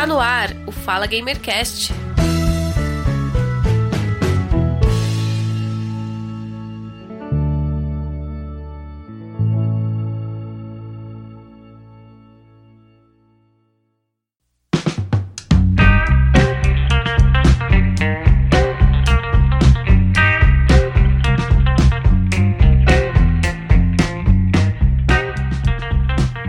[0.00, 1.92] Está no ar o Fala Gamercast.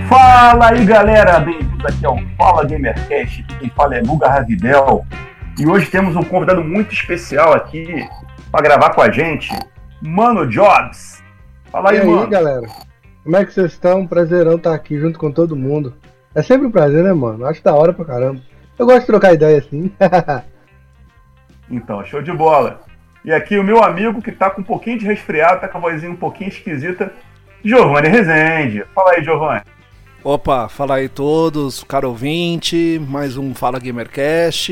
[0.07, 5.05] Fala aí galera, bem-vindos aqui ao Fala Gamercast, quem fala é Guga Ravidel
[5.59, 8.07] e hoje temos um convidado muito especial aqui
[8.51, 9.49] para gravar com a gente,
[10.01, 11.23] Mano Jobs.
[11.71, 12.27] Fala aí, e aí, mano.
[12.27, 12.67] galera?
[13.23, 14.07] Como é que vocês estão?
[14.07, 15.95] Prazerão estar aqui junto com todo mundo.
[16.33, 17.45] É sempre um prazer, né, mano?
[17.45, 18.41] Acho da hora pra caramba.
[18.77, 19.91] Eu gosto de trocar ideia assim.
[21.73, 22.81] Então, show de bola.
[23.23, 25.81] E aqui o meu amigo que tá com um pouquinho de resfriado, tá com a
[25.81, 27.13] vozinha um pouquinho esquisita,
[27.63, 28.83] Giovanni Rezende.
[28.93, 29.61] Fala aí, Giovanni.
[30.23, 34.71] Opa, fala aí todos, caro ouvinte, mais um Fala Gamercast.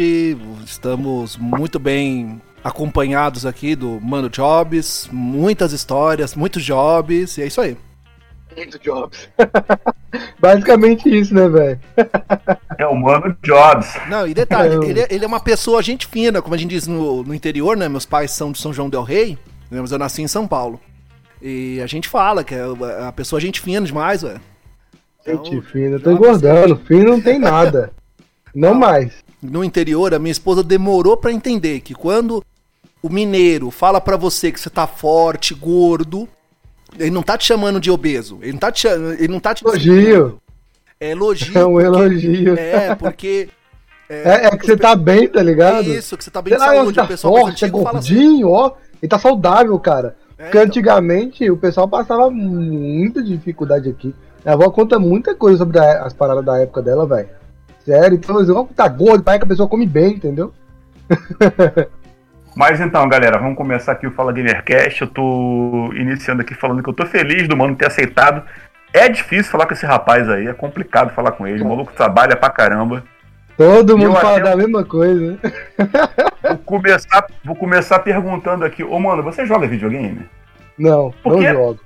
[0.64, 7.62] Estamos muito bem acompanhados aqui do Mano Jobs, muitas histórias, muitos jobs, e é isso
[7.62, 7.76] aí.
[8.56, 9.28] Muito jobs.
[10.40, 11.80] Basicamente isso, né, velho?
[12.78, 13.92] É o Mano Jobs.
[14.08, 16.70] Não, e detalhe, Eu- ele, é- ele é uma pessoa gente fina, como a gente
[16.72, 17.90] diz no, no interior, né?
[17.90, 19.36] Meus pais são de São João del Rei,
[19.72, 20.80] né, mas eu nasci em São Paulo.
[21.42, 22.62] E a gente fala que é
[23.08, 24.42] a pessoa gente fina demais, velho.
[25.26, 26.76] Gente Então, fina, eu tô joga engordando.
[26.86, 27.92] Fino não tem nada.
[28.54, 29.14] Não mais.
[29.42, 32.44] no interior, a minha esposa demorou pra entender que quando
[33.02, 36.28] o mineiro fala pra você que você tá forte, gordo,
[36.98, 38.40] ele não tá te chamando de obeso.
[38.42, 40.42] Ele não tá te chamando, ele não tá te Elogio.
[41.00, 41.58] É elogio.
[41.58, 42.56] É um porque- elogio.
[42.60, 43.50] É, porque
[44.10, 45.84] É, é que você tá bem, tá é ligado?
[45.88, 46.96] isso, que você tá bem Sei de lá, saúde.
[46.96, 48.16] tá o pessoal forte, é fala assim.
[48.16, 48.72] gordinho, ó.
[49.04, 50.16] E tá saudável, cara.
[50.36, 50.68] É, Porque então.
[50.68, 54.14] antigamente o pessoal passava muita dificuldade aqui.
[54.44, 57.30] Minha avó conta muita coisa sobre a- as paradas da época dela, velho.
[57.86, 60.54] Sério, então, assim, ó, tá gordo, parece que a pessoa come bem, entendeu?
[62.56, 65.02] Mas então, galera, vamos começar aqui o Fala Gamercast.
[65.02, 68.44] Eu tô iniciando aqui falando que eu tô feliz do mano ter aceitado.
[68.94, 71.64] É difícil falar com esse rapaz aí, é complicado falar com ele.
[71.64, 73.04] O maluco trabalha pra caramba.
[73.56, 75.38] Todo mundo fala até- da mesma coisa.
[76.44, 80.26] Vou começar, vou começar perguntando aqui, ô mano, você joga videogame?
[80.78, 81.80] Não, Por não jogo.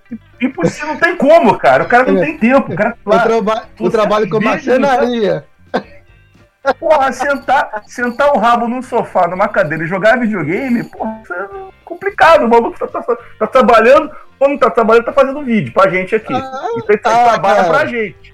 [0.46, 1.84] Impossível, não tem como, cara.
[1.84, 2.26] O cara não É.
[2.26, 2.72] tem tempo.
[2.74, 5.46] O cara lá, traba você trabalho com marcenaria.
[6.80, 11.48] porra, sentar, sentar o rabo num sofá, numa cadeira e jogar videogame, porra, isso é
[11.86, 12.46] complicado.
[12.46, 16.16] O maluco tá, tá- tá trabalhando, ou não tá trabalhando, tá fazendo vídeo pra gente
[16.16, 16.34] aqui.
[16.34, 17.70] Ah, Então ele ah, trabalha cara.
[17.70, 18.34] pra gente.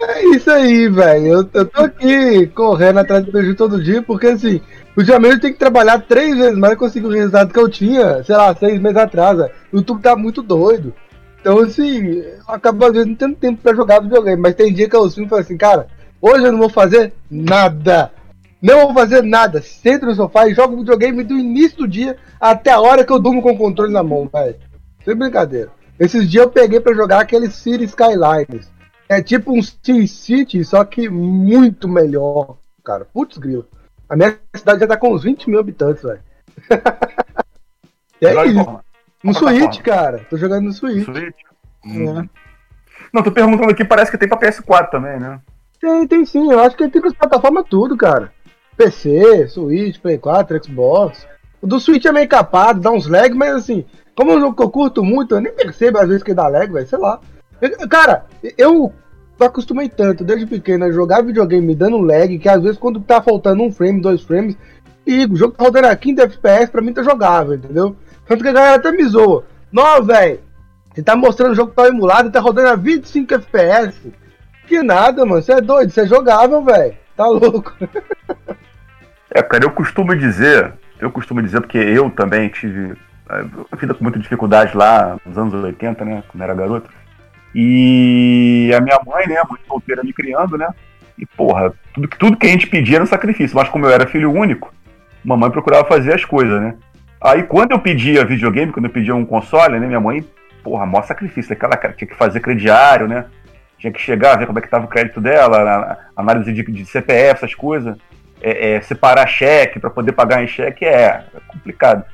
[0.00, 1.26] É isso aí, velho.
[1.26, 4.60] Eu, eu tô aqui correndo atrás do prejuízo todo dia, porque assim,
[4.98, 8.22] ultimamente eu tenho que trabalhar três vezes mais pra conseguir o resultado que eu tinha,
[8.24, 9.38] sei lá, seis meses atrás.
[9.38, 9.52] velho.
[9.72, 10.94] O YouTube tá muito doido.
[11.40, 14.88] Então, assim, eu acabo às vezes não tendo tempo pra jogar videogame, mas tem dia
[14.88, 15.86] que eu sinto e assim, cara,
[16.20, 18.10] hoje eu não vou fazer nada.
[18.60, 19.62] Não vou fazer nada.
[19.62, 23.20] Sento no sofá e jogo videogame do início do dia até a hora que eu
[23.20, 24.56] durmo com o controle na mão, velho.
[25.04, 25.70] Sem brincadeira.
[25.98, 28.70] Esses dias eu peguei pra jogar aquele City Skylines.
[29.08, 33.04] É tipo um Sim City, só que muito melhor, cara.
[33.04, 33.66] Putz, grilo.
[34.08, 36.20] A minha cidade já tá com uns 20 mil habitantes, velho.
[38.20, 38.80] É isso.
[39.22, 40.26] No qual Switch, cara.
[40.28, 41.04] Tô jogando no Switch.
[41.04, 41.36] Switch?
[41.84, 42.28] Hum.
[43.12, 45.40] Não, tô perguntando aqui, parece que tem pra PS4 também, né?
[45.80, 46.50] Tem, tem sim.
[46.50, 48.32] Eu acho que tem pras plataformas tudo, cara.
[48.76, 51.26] PC, Switch, Play 4, Xbox.
[51.62, 53.84] O do Switch é meio capado, dá uns lag, mas assim,
[54.16, 56.46] como é um jogo que eu curto muito, eu nem percebo às vezes que dá
[56.48, 57.20] lag, velho, sei lá.
[57.60, 58.26] Eu- cara,
[58.56, 58.92] eu
[59.46, 63.22] acostumei tanto desde pequeno a jogar videogame me dando lag, que às vezes quando tá
[63.22, 64.56] faltando um frame, dois frames,
[65.06, 67.96] e o jogo tá rodando a 15 FPS, pra mim tá jogável, entendeu?
[68.26, 69.44] Tanto que a galera até me zoa.
[69.72, 70.40] Não, velho,
[70.92, 74.12] você tá mostrando o jogo que tá emulado e tá rodando a 25 FPS.
[74.66, 75.40] Que nada, mano.
[75.40, 76.94] Você é doido, você é jogável, velho.
[77.16, 77.74] Tá louco.
[79.30, 82.96] É, cara, eu costumo dizer, eu costumo dizer, porque eu também tive
[83.28, 86.90] eh, uma vida com muita dificuldade lá nos anos 80, né, quando era garoto.
[87.60, 90.68] E a minha mãe, né, mãe solteira me criando, né,
[91.18, 93.90] e porra, tudo, que- tudo que a gente pedia era um sacrifício, mas como eu
[93.90, 94.72] era filho único,
[95.24, 96.74] mamãe procurava fazer as coisas, né.
[97.20, 100.24] Aí quando eu pedia videogame, quando eu pedia um console, né, minha mãe,
[100.62, 103.24] porra, maior sacrifício, aquela cara, tinha que fazer crediário, né,
[103.76, 107.38] tinha que chegar, ver como é que tava o crédito dela, análise de, de CPF,
[107.44, 107.96] essas coisas
[108.40, 112.04] é, é, separar cheque para poder pagar em cheque é, é complicado.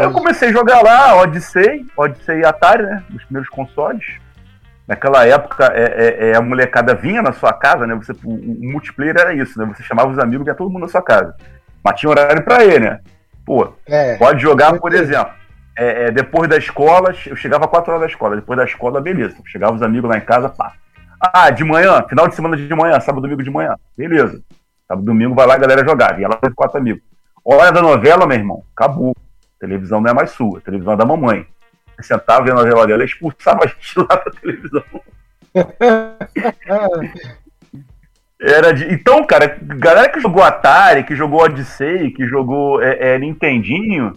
[0.00, 3.02] Aí eu comecei a jogar lá, Odyssey, Odyssey e Atari, né?
[3.14, 4.04] Os primeiros consoles.
[4.86, 7.94] Naquela época, é, é- é, a molecada vinha na sua casa, né?
[7.94, 9.64] Você, o, o multiplayer era isso, né?
[9.74, 11.34] Você chamava os amigos e ia todo mundo na sua casa.
[11.84, 13.00] Mas tinha horário pra ir, né?
[13.46, 14.16] Pô, É.
[14.16, 15.32] pode jogar, por exemplo,
[15.78, 19.36] é, é, depois da escola, eu chegava 4 horas da escola, depois da escola, beleza.
[19.46, 20.72] Chegava os amigos lá em casa, pá.
[21.20, 23.76] Ah, de manhã, final de semana de manhã, sábado, domingo de manhã.
[23.96, 24.40] Beleza.
[24.88, 26.18] Sábado, domingo vai lá a galera jogar.
[26.20, 27.00] E ela teve quatro amigos.
[27.44, 29.14] Hora da novela, meu irmão, acabou.
[29.58, 31.46] Televisão não é mais sua, a televisão é da mamãe.
[32.00, 34.84] Sentava vendo a novela dela expulsava a gente lá da televisão.
[38.40, 38.92] Era de...
[38.92, 44.14] Então, cara, galera que jogou Atari, que jogou Odyssey, que jogou é, é, Nintendinho,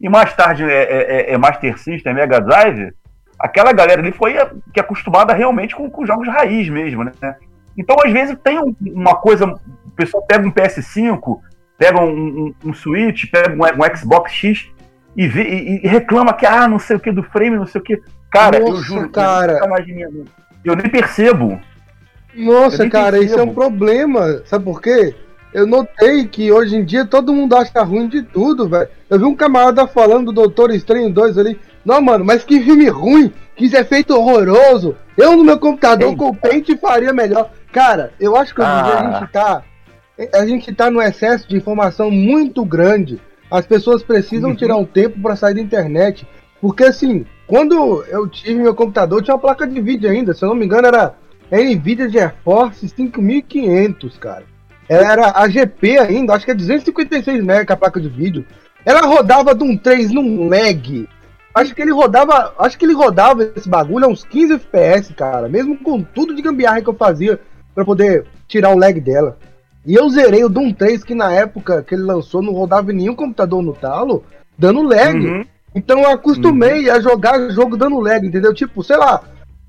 [0.00, 2.94] e mais tarde é, é, é, é Master System, Mega Drive,
[3.38, 4.34] aquela galera ali foi
[4.72, 7.12] que é acostumada realmente com, com jogos raiz mesmo, né?
[7.76, 11.38] Então, às vezes, tem um, uma coisa, o pessoal pega um PS5,
[11.76, 14.70] pega um, um, um Switch, pega um, um Xbox X
[15.16, 17.80] e, vê, e, e, reclama que, ah, não sei o que do frame, não sei
[17.80, 18.00] o que.
[18.30, 19.60] Cara, Nossa, eu juro, cara.
[19.60, 20.24] Eu,
[20.64, 21.58] eu nem percebo.
[22.34, 24.42] Nossa, cara, isso é um problema.
[24.44, 25.14] Sabe por quê?
[25.54, 28.88] Eu notei que hoje em dia todo mundo acha ruim de tudo, velho.
[29.08, 31.58] Eu vi um camarada falando do Doutor Estranho 2 ali.
[31.82, 34.96] Não, mano, mas que filme ruim, que efeito horroroso.
[35.16, 36.18] Eu no meu computador Eita.
[36.18, 37.50] com o pente faria melhor.
[37.72, 39.18] Cara, eu acho que hoje em dia a ah.
[39.20, 39.62] gente tá.
[40.34, 43.20] A gente tá num excesso de informação muito grande.
[43.50, 44.56] As pessoas precisam uhum.
[44.56, 46.26] tirar um tempo para sair da internet.
[46.60, 50.34] Porque assim, quando eu tive meu computador, tinha uma placa de vídeo ainda.
[50.34, 51.14] Se eu não me engano, era
[51.50, 54.44] Nvidia GeForce 5500, cara.
[54.88, 58.44] Ela era a GP ainda, acho que é 256 MB a placa de vídeo.
[58.84, 61.08] Ela rodava de um 3 num lag.
[61.52, 65.48] Acho que ele rodava, acho que ele rodava esse bagulho a uns 15 FPS, cara,
[65.48, 67.40] mesmo com tudo de gambiarra que eu fazia
[67.74, 69.38] para poder tirar o lag dela.
[69.86, 73.14] E eu zerei o Doom 3 que na época que ele lançou não rodava nenhum
[73.14, 74.24] computador no talo,
[74.58, 75.16] dando lag.
[75.16, 75.44] Uhum.
[75.74, 76.94] Então eu acostumei uhum.
[76.94, 78.52] a jogar jogo dando lag, entendeu?
[78.52, 79.22] Tipo, sei lá,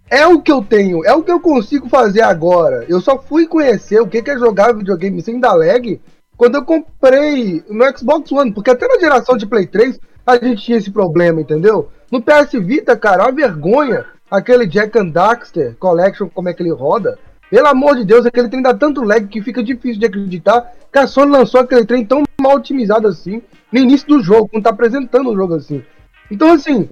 [0.09, 2.83] é o que eu tenho, é o que eu consigo fazer agora.
[2.89, 6.01] Eu só fui conhecer o que é jogar videogame sem dar lag
[6.35, 10.63] quando eu comprei no Xbox One, porque até na geração de Play 3 a gente
[10.63, 11.89] tinha esse problema, entendeu?
[12.11, 16.61] No PS Vita, cara, é uma vergonha aquele Jack and Daxter Collection, como é que
[16.61, 17.17] ele roda.
[17.49, 20.99] Pelo amor de Deus, aquele trem dá tanto lag que fica difícil de acreditar que
[20.99, 23.41] a Sony lançou aquele trem tão mal otimizado assim
[23.71, 25.83] no início do jogo, quando tá apresentando o jogo assim.
[26.29, 26.89] Então, assim,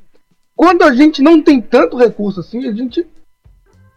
[0.55, 3.05] quando a gente não tem tanto recurso assim, a gente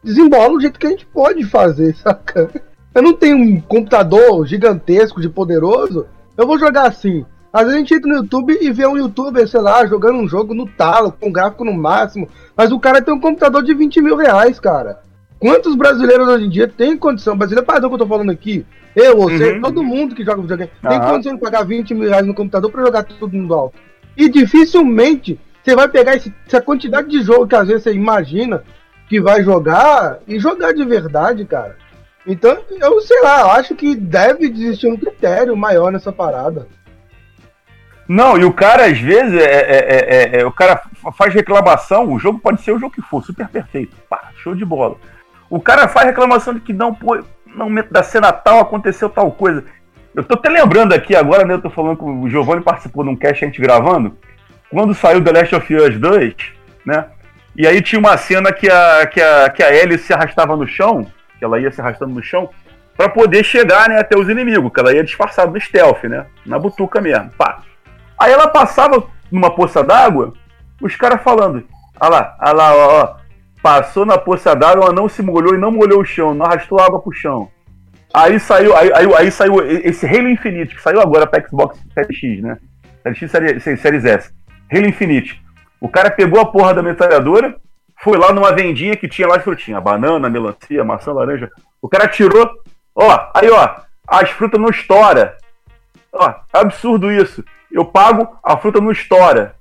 [0.02, 2.50] desembola o jeito que a gente pode fazer, saca?
[2.94, 6.06] Eu não tenho um computador gigantesco de poderoso,
[6.36, 7.24] eu vou jogar assim.
[7.52, 10.28] Às vezes a gente entra no YouTube e vê um youtuber, sei lá, jogando um
[10.28, 14.02] jogo no talo, com gráfico no máximo, mas o cara tem um computador de 20
[14.02, 15.00] mil reais, cara.
[15.38, 17.36] Quantos brasileiros hoje em dia tem condição?
[17.36, 19.60] Brasileiro, padrão que eu tô falando aqui, eu, você, uhum.
[19.60, 20.90] todo mundo que joga videogame, uhum.
[20.90, 23.78] tem condição de pagar 20 mil reais no computador pra jogar tudo no alto.
[24.16, 28.64] E dificilmente você vai pegar esse, essa quantidade de jogo que às vezes você imagina
[29.08, 31.76] que vai jogar e jogar de verdade, cara.
[32.26, 36.66] Então, eu sei lá, eu acho que deve existir um critério maior nessa parada.
[38.08, 40.82] Não, e o cara, às vezes, é, é, é, é, o cara
[41.16, 43.94] faz reclamação, o jogo pode ser o jogo que for, super perfeito.
[44.08, 44.96] Pá, show de bola.
[45.50, 47.16] O cara faz reclamação de que não, pô,
[47.46, 49.64] no momento da cena tal aconteceu tal coisa.
[50.14, 51.54] Eu tô até lembrando aqui agora, né?
[51.54, 54.16] Eu tô falando que o Giovanni participou de um cast a gente gravando
[54.70, 56.34] quando saiu The Last of Us 2,
[56.84, 57.06] né?
[57.56, 60.66] E aí tinha uma cena que a, que a, que a Ellie se arrastava no
[60.66, 61.06] chão,
[61.38, 62.50] que ela ia se arrastando no chão,
[62.96, 66.26] para poder chegar né, até os inimigos, que ela ia disfarçada no stealth, né?
[66.44, 67.62] Na butuca mesmo, pá.
[68.18, 70.34] Aí ela passava numa poça d'água,
[70.80, 71.64] os caras falando,
[71.98, 73.16] ah lá, ah lá, ó, ó,
[73.62, 76.80] passou na poça d'água, ela não se molhou e não molhou o chão, não arrastou
[76.80, 77.48] água pro chão.
[78.12, 82.18] Aí saiu, aí, aí, aí saiu esse Halo Infinite, que saiu agora pra Xbox Series
[82.18, 82.58] X, né?
[83.02, 84.32] Series X, Series, Series S.
[84.72, 85.42] Halo Infinite.
[85.80, 87.56] O cara pegou a porra da metralhadora,
[88.00, 91.50] foi lá numa vendinha que tinha lá de frutinha, banana, melancia, maçã, laranja.
[91.82, 92.50] O cara tirou,
[92.94, 95.36] ó, aí ó, as frutas não estoura.
[96.12, 97.44] Ó, é absurdo isso.
[97.70, 99.54] Eu pago, a fruta não estoura.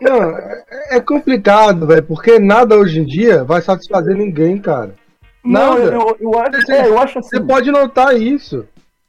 [0.00, 0.38] Não,
[0.90, 4.94] é complicado, velho, porque nada hoje em dia vai satisfazer ninguém, cara.
[5.44, 7.28] Não, eu, eu, acho, você, é, eu acho assim.
[7.30, 8.64] Você pode notar isso.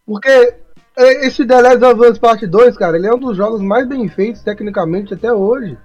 [0.05, 0.55] Porque
[0.97, 3.87] é, esse The Last of Us Part 2, cara, ele é um dos jogos mais
[3.87, 5.77] bem feitos tecnicamente até hoje.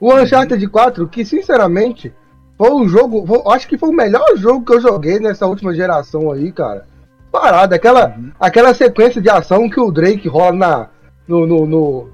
[0.00, 2.12] O Uncharted 4, que sinceramente
[2.56, 5.74] foi um jogo, foi, acho que foi o melhor jogo que eu joguei nessa última
[5.74, 6.86] geração aí, cara.
[7.30, 8.32] Parada, aquela, uhum.
[8.40, 10.88] aquela sequência de ação que o Drake rola na,
[11.28, 12.08] no, no, no,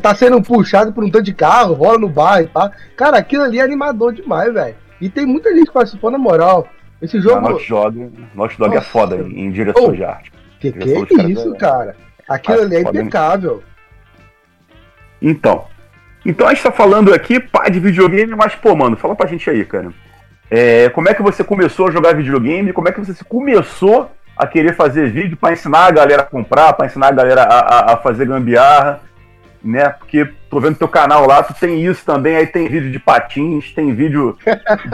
[0.00, 2.70] tá sendo puxado por um tanto de carro, rola no bar e pá.
[2.96, 4.76] Cara, aquilo ali é animador demais, velho.
[5.00, 6.68] E tem muita gente que participou na moral.
[7.00, 7.40] Esse jogo.
[7.40, 10.32] Naughty Dog, Naughty Dog é foda em, em direção oh, de arte.
[10.58, 11.94] Que que é isso, cara?
[12.28, 13.62] Aquilo ali é impecável.
[15.22, 15.64] Então.
[16.26, 19.48] Então a gente tá falando aqui, pá, de videogame, mas, pô, mano, fala pra gente
[19.48, 19.92] aí, cara.
[20.50, 22.72] É, como é que você começou a jogar videogame?
[22.72, 26.72] Como é que você começou a querer fazer vídeo para ensinar a galera a comprar,
[26.72, 29.00] para ensinar a galera a, a, a, fazer gambiarra?
[29.62, 29.90] Né?
[29.90, 33.72] Porque tô vendo teu canal lá, tu tem isso também, aí tem vídeo de patins,
[33.72, 34.36] tem vídeo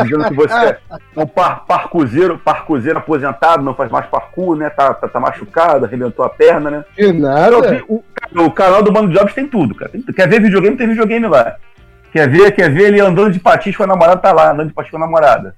[0.03, 0.79] dizendo que você é
[1.17, 4.71] um par, parcuzeiro, parcuzeiro aposentado, não faz mais parkour, né?
[4.71, 6.85] Tá, tá, tá machucado, arrebentou a perna, né?
[6.95, 7.85] Que nada.
[7.89, 8.03] O,
[8.35, 9.91] o, canal do Mano Jobs tem tudo, cara.
[9.91, 11.57] Tem, quer ver videogame, tem videogame lá.
[12.13, 14.75] Quer ver, quer ver ele andando de patins com a namorada, tá lá, andando de
[14.75, 15.55] patins com a namorada.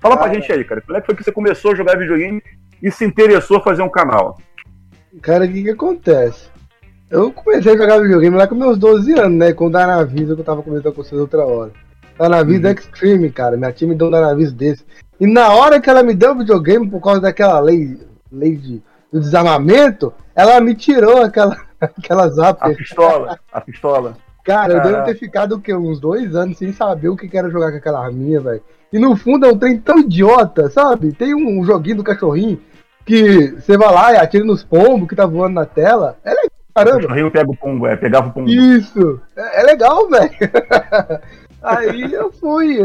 [0.00, 0.80] Fala pra gente aí, cara.
[0.80, 2.42] Como é que foi que você começou a jogar videogame
[2.82, 4.38] e se interessou a fazer um canal?
[5.22, 6.55] Cara, o que que acontece?
[7.08, 9.52] Eu comecei a jogar videogame lá com meus 12 anos, né?
[9.52, 11.70] Com o Danavis, que eu tava comentando com vocês outra hora.
[12.18, 12.70] Danavis uhum.
[12.70, 13.56] Extreme, cara.
[13.56, 14.84] Minha time deu um Danavis desse.
[15.20, 17.96] E na hora que ela me deu o videogame, por causa daquela lei,
[18.30, 18.82] lei de,
[19.12, 22.58] do desarmamento, ela me tirou aquela, aquela zap.
[22.60, 24.16] A pistola, a pistola.
[24.44, 25.74] Cara, eu devo ter ficado o quê?
[25.74, 28.62] Uns dois anos sem saber o que era jogar com aquela arminha, velho.
[28.92, 31.12] E no fundo é um trem tão idiota, sabe?
[31.12, 32.60] Tem um joguinho do cachorrinho
[33.04, 36.16] que você vai lá e atira nos pombos que tá voando na tela.
[36.24, 36.98] É legal Caramba.
[36.98, 38.50] O cachorrinho pega o pombo, é, pegava o pombo.
[38.50, 39.20] Isso!
[39.34, 40.30] É, é legal, velho.
[41.62, 42.78] Aí eu fui.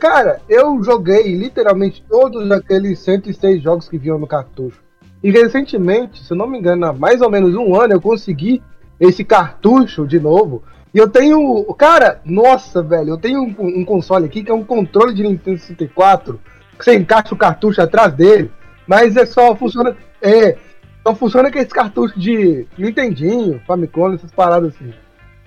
[0.00, 4.82] Cara, eu joguei literalmente todos aqueles 106 jogos que vinham no cartucho.
[5.22, 8.60] E recentemente, se eu não me engano, há mais ou menos um ano, eu consegui
[8.98, 10.64] esse cartucho de novo.
[10.92, 11.64] E eu tenho.
[11.74, 15.58] Cara, nossa, velho, eu tenho um, um console aqui que é um controle de Nintendo
[15.58, 16.40] 64.
[16.76, 18.50] Que você encaixa o cartucho atrás dele.
[18.88, 19.54] Mas é só.
[19.54, 19.96] Funciona.
[20.20, 20.56] É,
[21.06, 24.92] só funciona com esse cartucho de Nintendinho, Famicom, essas paradas assim.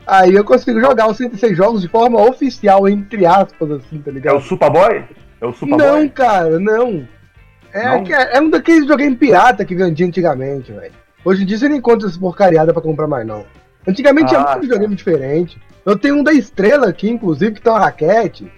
[0.08, 4.36] Aí eu consigo jogar os 106 jogos de forma oficial, entre aspas, assim, tá ligado?
[4.36, 5.04] É o Superboy?
[5.42, 5.86] É o Superboy?
[5.86, 7.06] Não, cara, não.
[7.74, 8.16] É, não?
[8.16, 10.94] é, é um daqueles joguinhos pirata que vendia antigamente, velho.
[11.26, 13.46] Hoje em dia você não encontra essa porcariada pra comprar mais, não.
[13.86, 15.62] Antigamente ah, tinha muito videogame diferente.
[15.86, 18.50] Eu tenho um da estrela aqui, inclusive, que tem uma raquete.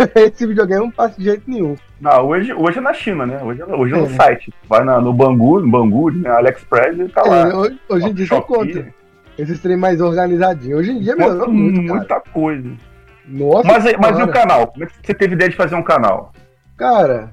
[0.16, 1.76] Esse videogame não passa de jeito nenhum.
[2.00, 3.42] Não, hoje, hoje é na China, né?
[3.42, 4.08] Hoje, hoje é no é.
[4.10, 4.52] site.
[4.68, 6.30] Vai na, no Bangu, no Bangu, né?
[6.30, 7.48] AliExpress e tá lá.
[7.48, 8.94] É, hoje, hoje em dia você conta.
[9.38, 10.78] Esses trem mais organizadinho.
[10.78, 12.22] Hoje em dia melhorou muito, Muita cara.
[12.32, 12.70] coisa.
[13.26, 14.66] Nossa, mas, mas e o canal?
[14.68, 16.32] Como é que você teve ideia de fazer um canal?
[16.76, 17.30] Cara,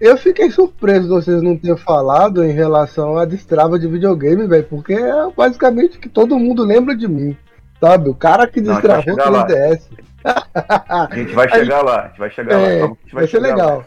[0.00, 4.64] eu fiquei surpreso de vocês não terem falado em relação à destrava de videogame, velho,
[4.64, 7.36] porque é basicamente que todo mundo lembra de mim,
[7.80, 8.10] sabe?
[8.10, 9.82] O cara que destravou o 3DS.
[10.24, 12.86] A gente vai chegar Aí, lá, a gente vai chegar é, lá.
[12.88, 13.78] Vai, vai ser legal.
[13.78, 13.86] Lá.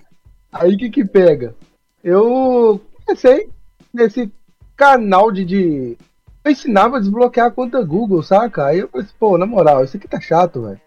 [0.52, 1.56] Aí o que que pega?
[2.04, 3.50] Eu comecei
[3.94, 4.32] nesse
[4.76, 5.98] canal de, de.
[6.44, 8.66] Eu ensinava a desbloquear a conta Google, saca?
[8.66, 10.82] Aí eu falei assim, pô, na moral, isso aqui tá chato, velho.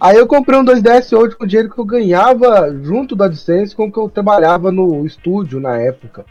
[0.00, 3.74] Aí eu comprei um 2DS hoje com o dinheiro que eu ganhava junto da AdSense
[3.74, 6.24] com que eu trabalhava no estúdio na época.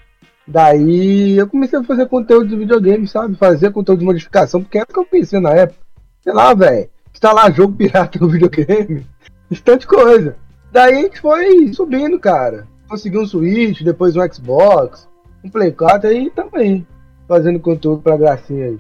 [0.48, 3.36] Daí eu comecei a fazer conteúdo de videogame, sabe?
[3.36, 5.80] Fazer conteúdo de modificação, porque era o que eu pensei na época.
[6.22, 9.06] Sei lá, velho instalar jogo pirata no videogame,
[9.50, 10.36] bastante coisa.
[10.72, 12.68] Daí a gente foi subindo, cara.
[12.88, 15.10] Consegui um Switch, depois um Xbox,
[15.44, 16.86] um Play 4 aí também,
[17.28, 18.78] fazendo conteúdo pra gracinha aí.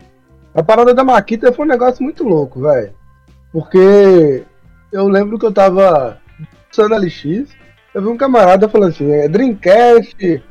[0.53, 2.93] A parada da Maquita foi um negócio muito louco, velho.
[3.51, 4.43] Porque
[4.91, 6.19] eu lembro que eu tava
[6.71, 7.49] usando a LX,
[7.93, 10.43] eu vi um camarada falando assim, é Dreamcast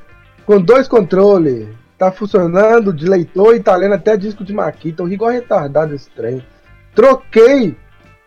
[0.45, 5.07] com dois controles, tá funcionando de leitor e tá lendo até disco de Maquita, eu
[5.07, 6.43] ri igual retardado esse trem
[6.97, 7.77] troquei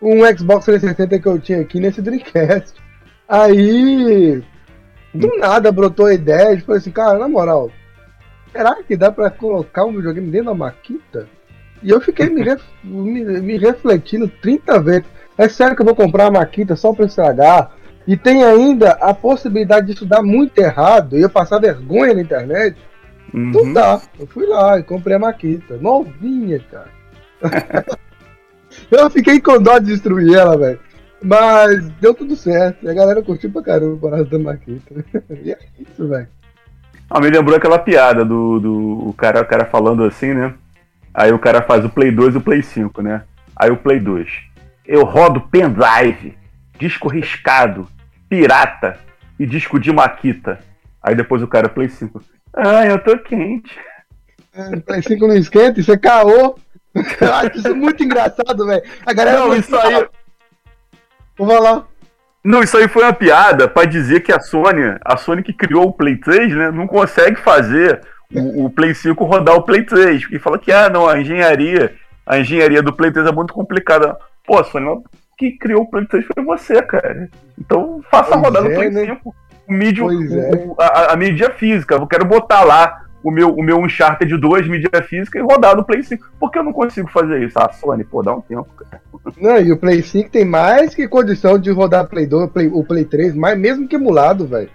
[0.00, 2.72] um Xbox 360 que eu tinha aqui nesse Dreamcast.
[3.28, 4.42] Aí,
[5.12, 7.70] do nada brotou a ideia de falei assim, cara, na moral,
[8.50, 11.28] será que dá pra colocar um videogame dentro da Maquita?
[11.82, 15.04] E eu fiquei me, ref, me, me, refletindo 30 vezes.
[15.36, 17.72] É sério que eu vou comprar a Maquita só pra estragar?
[18.06, 22.76] E tem ainda a possibilidade de estudar muito errado e eu passar vergonha na internet?
[23.32, 23.50] Uhum.
[23.50, 24.00] Não dá.
[24.18, 25.76] Eu fui lá e comprei a Maquita.
[25.76, 26.90] Novinha, cara.
[28.90, 30.80] Eu fiquei com dó de destruir ela, velho.
[31.22, 32.84] Mas deu tudo certo.
[32.84, 35.04] E a galera curtiu pra caramba o Parada da Maquita.
[35.42, 36.28] E é isso, velho.
[37.08, 40.54] Ah, me lembrou aquela piada do, do o cara, o cara falando assim, né?
[41.12, 43.22] Aí o cara faz o Play 2 e o Play 5, né?
[43.56, 44.28] Aí o Play 2.
[44.86, 46.36] Eu rodo pendrive,
[46.78, 47.88] disco riscado,
[48.28, 48.98] pirata
[49.38, 50.60] e disco de maquita.
[51.02, 52.22] Aí depois o cara, Play 5.
[52.54, 53.76] Ah, eu tô quente.
[54.54, 56.56] É, Play 5 não esquenta, isso é caô.
[57.20, 58.82] Eu acho isso muito engraçado, velho.
[59.06, 60.06] A galera não, isso aí.
[61.36, 61.84] Vou falar.
[62.42, 65.88] Não, isso aí foi uma piada para dizer que a Sony, a Sony que criou
[65.88, 68.00] o Play 3, né, não consegue fazer
[68.34, 70.26] o, o Play 5 rodar o Play 3.
[70.32, 71.94] E fala que, ah, não, a engenharia,
[72.26, 74.16] a engenharia do Play 3 é muito complicada.
[74.46, 75.02] Pô, a Sony
[75.36, 77.28] que criou o Play 3 foi você, cara.
[77.58, 79.06] Então faça pois rodar é, no Play né?
[79.06, 79.34] 5
[79.68, 80.82] o mídia, é.
[80.82, 81.94] a, a mídia física.
[81.94, 85.84] Eu quero botar lá o meu, o meu Uncharted 2, mídia física, e rodar no
[85.84, 86.32] Play 5.
[86.38, 87.58] Por que eu não consigo fazer isso?
[87.58, 89.02] Ah, Sony, pô, dá um tempo, cara.
[89.38, 92.82] Não, e o Play 5 tem mais que condição de rodar Play 2, Play, o
[92.82, 94.70] Play 3, mais mesmo que emulado, velho.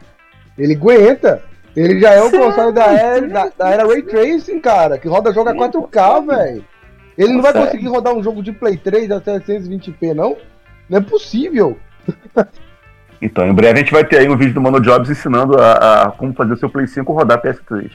[0.58, 1.42] Ele aguenta.
[1.76, 5.34] Ele já é o console da era, da, da, era Ray Tracing, cara, que roda
[5.34, 6.64] joga 4K, velho.
[7.18, 10.38] Ele não vai conseguir rodar um jogo de Play 3 a 720p, não?
[10.90, 11.78] Não é possível.
[13.22, 16.04] Então, em breve a gente vai ter aí um vídeo do Mano Jobs ensinando a,
[16.04, 17.90] a como fazer o seu Play 5 rodar PS3.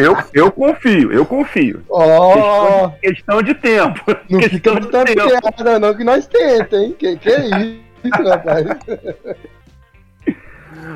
[0.00, 1.82] Eu, eu, confio, eu confio.
[1.90, 4.00] Ó, Questão, de, questão de tempo.
[4.30, 5.28] não fica questão de botando tempo.
[5.28, 6.94] piada não, que nós tenta, hein?
[6.98, 8.66] Que, que é isso, rapaz?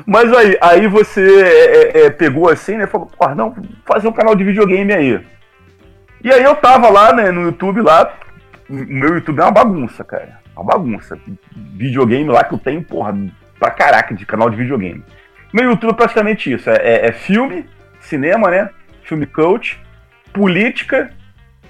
[0.05, 1.47] Mas aí, aí você é,
[2.01, 2.87] é, é, pegou assim, né?
[2.87, 5.19] Falou, não, fazer um canal de videogame aí.
[6.23, 8.13] E aí eu tava lá, né, no YouTube lá.
[8.69, 10.39] O meu YouTube é uma bagunça, cara.
[10.55, 11.17] Uma bagunça.
[11.55, 13.15] Videogame lá que eu tenho, porra,
[13.59, 15.03] pra caraca de canal de videogame.
[15.53, 16.69] Meu YouTube é praticamente isso.
[16.69, 17.65] É, é- é filme,
[18.07, 18.69] cinema, né?
[19.03, 19.79] Filme coach,
[20.33, 21.09] política,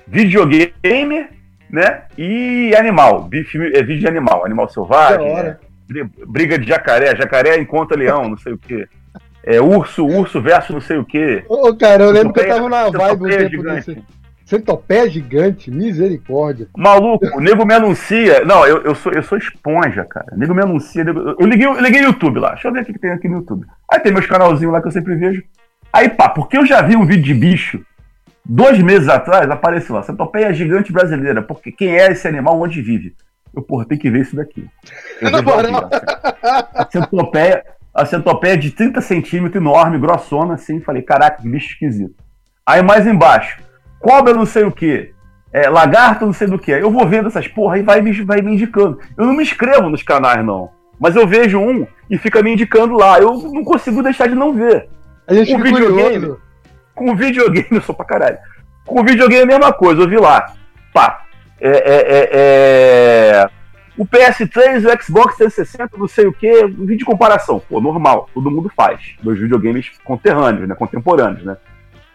[0.08, 1.28] videogame,
[1.70, 2.04] né?
[2.18, 3.30] E animal.
[3.46, 5.34] Filme- É vídeo de animal, animal selvagem.
[5.34, 5.58] Né?
[5.88, 8.88] Bri- Briga de jacaré, jacaré encontra leão, não sei o quê.
[9.44, 11.44] É urso, urso versus não sei o quê.
[11.48, 13.94] Ô, cara, eu lembro que eu Centopeia- tava na vibe um centopeia tempo gigante.
[13.94, 14.04] desse.
[14.46, 16.68] Centopeia gigante, misericórdia.
[16.78, 18.44] Maluco, o nego me anuncia.
[18.46, 20.28] Não, eu, eu, sou, eu sou esponja, cara.
[20.34, 21.04] O nego me anuncia.
[21.04, 22.52] nego- Eu liguei, eu liguei o YouTube lá.
[22.52, 23.66] Deixa eu ver o que tem aqui no YouTube.
[23.92, 25.44] Aí tem meus canalzinhos lá que eu sempre vejo.
[25.92, 27.82] Aí, pá, porque eu já vi um vídeo de bicho.
[28.44, 31.42] Dois meses atrás apareceu lá, centopeia gigante brasileira.
[31.42, 33.16] Porque quem é esse animal, onde vive?
[33.54, 34.66] Eu, porra, tem que ver isso daqui.
[35.22, 35.90] Eu lá, moral.
[36.74, 40.80] A centopeia, a centopeia de 30 centímetros, enorme, grossona, assim.
[40.80, 42.16] Falei, caraca, que bicho esquisito.
[42.66, 43.62] Aí mais embaixo,
[44.00, 45.14] cobra não sei o que,
[45.52, 46.72] é, lagarto não sei do que.
[46.72, 49.00] Eu vou vendo essas porra e vai me, vai me indicando.
[49.18, 50.70] Eu não me inscrevo nos canais, não.
[51.00, 53.20] Mas eu vejo um e fica me indicando lá.
[53.20, 54.90] Eu não consigo deixar de não ver.
[55.28, 56.20] A gente fica videogame.
[56.20, 56.42] curioso.
[56.96, 58.38] Com videogame, eu sou pra caralho.
[58.86, 60.54] Com videogame é a mesma coisa, eu vi lá.
[60.94, 61.26] Pá.
[61.60, 63.50] É, é, é, é,
[63.98, 67.60] O PS3, o Xbox 360, não sei o que, vídeo de comparação.
[67.60, 69.16] Pô, normal, todo mundo faz.
[69.22, 70.76] Dois videogames conterrâneos, né?
[70.76, 71.58] Contemporâneos, né?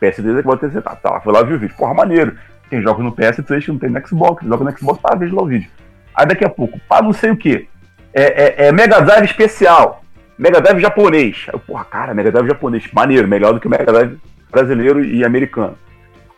[0.01, 0.97] PS3 e Xbox 360.
[0.97, 1.77] Tá, lá, foi lá ver o vídeo.
[1.77, 2.37] Porra, maneiro.
[2.71, 5.43] Tem jogo no PS3 que não tem no Xbox, joga no Xbox, tá, vejo lá
[5.43, 5.71] o vídeo.
[6.15, 7.69] Aí daqui a pouco, pá, não sei o que.
[8.15, 10.02] É, é, é Mega Drive especial.
[10.43, 11.47] Mega Drive japonês.
[11.53, 12.85] Aí, porra, cara, Mega Drive japonês.
[12.93, 14.19] Maneiro, melhor do que o Mega Drive
[14.51, 15.79] brasileiro e americano.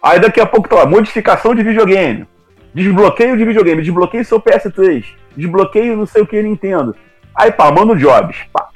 [0.02, 2.26] Aí daqui a pouco tá lá, modificação de videogame.
[2.74, 6.94] Desbloqueio de videogame, desbloqueio seu PS3, desbloqueio não sei o que Nintendo.
[7.34, 8.68] Aí pá, mano Jobs, pá,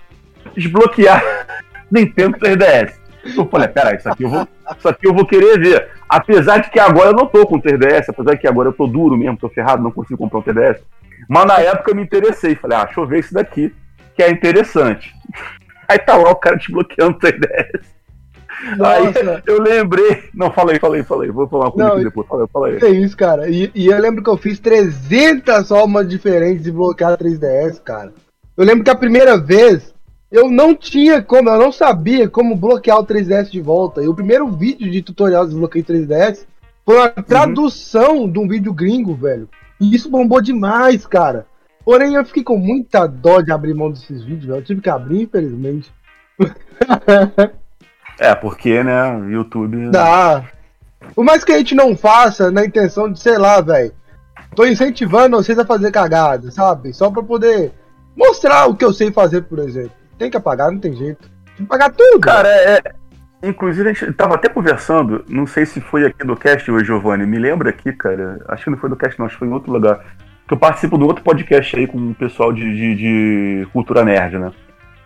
[0.57, 1.23] desbloquear
[1.93, 2.95] Nintendo 3DS.
[3.37, 5.89] Eu falei, peraí, isso aqui eu vou, isso aqui eu vou querer ver.
[6.09, 8.87] Apesar de que agora eu não tô com 3DS, apesar de que agora eu tô
[8.87, 10.79] duro mesmo, tô ferrado, não consigo comprar um 3DS.
[11.29, 13.75] Mas na época eu me interessei, falei, ah, deixa eu ver isso daqui,
[14.19, 15.15] que é interessante.
[15.89, 17.85] Aí tá lá o cara desbloqueando o 3DS.
[18.85, 20.25] Aí Nossa, eu lembrei.
[20.35, 21.31] Não, falei, falei, falei.
[21.31, 22.27] Vou falar Não, aqui depois.
[22.27, 22.79] Falei, falei.
[22.83, 23.49] é isso, cara.
[23.49, 28.13] E, e eu lembro que eu fiz 300 formas diferentes de bloquear 3DS, cara.
[28.57, 29.95] Eu lembro que a primeira vez
[30.33, 34.03] eu não tinha como, eu não sabia como bloquear o 3DS de volta.
[34.03, 36.45] E o primeiro vídeo de tutorial de desbloqueio 3DS
[36.85, 39.49] foi uma tradução de um vídeo gringo, velho.
[39.81, 41.47] E isso bombou demais, cara.
[41.89, 44.59] Porém, eu fiquei com muita dó de abrir mão desses vídeos, velho.
[44.59, 45.91] Eu tive que abrir, infelizmente.
[48.21, 49.91] É, porque, né, YouTube.
[49.91, 50.45] Dá.
[51.15, 53.93] Por mais que a gente não faça na intenção de, sei lá, velho.
[54.57, 56.93] Tô incentivando vocês a fazer cagada, sabe?
[56.93, 57.73] Só pra poder
[58.17, 59.93] mostrar o que eu sei fazer, por exemplo.
[60.19, 61.31] Tem que apagar, não tem jeito.
[61.57, 62.21] Tem que pagar tudo.
[62.21, 62.83] Cara, é.
[62.85, 66.87] é- Inclusive, a gente tava até conversando, não sei se foi aqui do cast hoje,
[66.87, 69.49] Giovanni, me lembra aqui, cara, acho que não foi do cast não, acho que foi
[69.49, 70.05] em outro lugar,
[70.49, 74.39] que eu participo de outro podcast aí com o pessoal de, de, de cultura nerd,
[74.39, 74.51] né?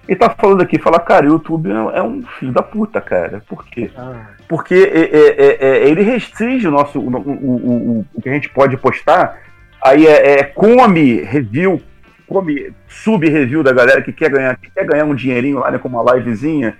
[0.08, 3.42] E tá falando aqui, fala, cara, o YouTube é é um filho da puta, cara,
[3.48, 3.90] por quê?
[3.96, 8.28] Ah, porque é, é, é, é, ele restringe o nosso o, o, o, o- que
[8.28, 9.38] a gente pode postar.
[9.84, 11.80] Aí é, é come review,
[12.26, 15.88] come sub-review da galera que quer ganhar, que quer ganhar um dinheirinho lá, né, com
[15.88, 16.76] uma livezinha,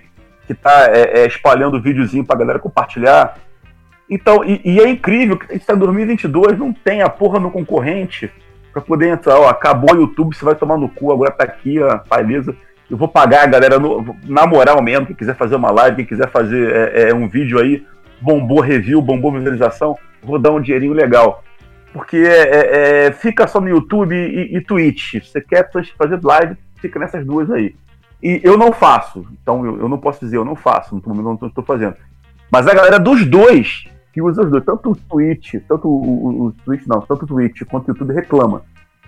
[0.47, 0.89] que tá
[1.27, 3.37] espalhando videozinho pra galera compartilhar.
[4.09, 7.39] Então, e, e é incrível que a gente tá em 2022, não tem a porra
[7.39, 8.29] no concorrente
[8.73, 11.79] pra poder entrar, ó, acabou o YouTube, você vai tomar no cu, agora tá aqui,
[11.79, 12.55] ó, beleza.
[12.89, 16.05] Eu vou pagar a galera no- na moral mesmo, quem quiser fazer uma live, quem
[16.05, 17.85] quiser fazer é, é, um vídeo aí,
[18.19, 21.43] bombou review, bombou visualização, vou dar um dinheirinho legal.
[21.93, 25.23] Porque é, é, é, fica só no YouTube e, e Twitch.
[25.23, 27.75] Você quer fazer live, fica nessas duas aí.
[28.21, 31.41] E eu não faço, então eu, eu não posso dizer, eu não faço, no momento
[31.41, 31.95] não estou fazendo.
[32.49, 36.51] Mas a galera dos dois, que usa os dois, tanto o Twitch, tanto o, o,
[36.63, 38.61] Twitch não, tanto o Twitch quanto o YouTube reclama.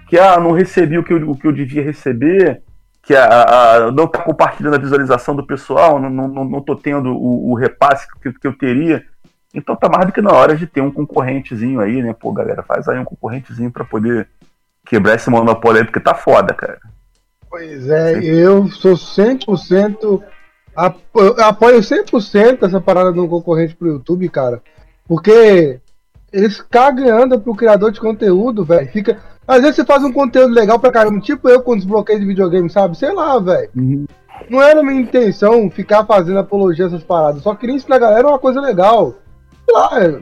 [0.10, 2.62] Que ah, não recebi o que eu, o que eu devia receber,
[3.04, 3.26] que a,
[3.86, 7.56] a- não tá compartilhando a visualização do pessoal, não, não, não, tô tendo o, o
[7.56, 9.04] repasse que, que eu teria.
[9.54, 12.14] Então tá mais do que na hora de ter um concorrentezinho aí, né?
[12.20, 14.28] Pô, galera, faz aí um concorrentezinho pra poder
[14.86, 16.80] quebrar esse monopólio aí, porque tá foda, cara.
[17.50, 20.22] Pois é, eu sou 100%.
[20.76, 24.62] apo- Eu apoio 100% essa parada do concorrente pro YouTube, cara.
[25.08, 25.80] Porque
[26.32, 28.88] eles cagam e andam pro criador de conteúdo, velho.
[28.92, 29.20] Fica.
[29.48, 32.70] Às vezes você faz um conteúdo legal pra caramba, tipo eu com desbloqueio de videogame,
[32.70, 32.98] sabe?
[32.98, 33.70] Sei lá, velho.
[33.76, 34.06] Uhum.
[34.50, 37.44] Não era minha intenção ficar fazendo apologia a essas paradas.
[37.44, 39.16] Só queria ensinar a galera uma coisa legal.
[39.66, 40.22] Sei lá,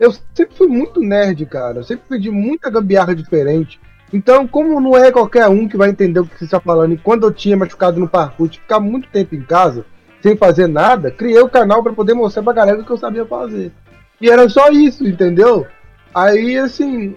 [0.00, 1.78] eu sempre fui muito nerd, cara.
[1.78, 3.80] Eu sempre pedi muita gambiarra diferente.
[4.12, 6.98] Então, como não é qualquer um que vai entender o que você está falando, e
[6.98, 9.84] quando eu tinha machucado no parkour, de ficar muito tempo em casa,
[10.22, 13.26] sem fazer nada, criei o canal para poder mostrar pra galera o que eu sabia
[13.26, 13.72] fazer.
[14.20, 15.66] E era só isso, entendeu?
[16.14, 17.14] Aí, assim,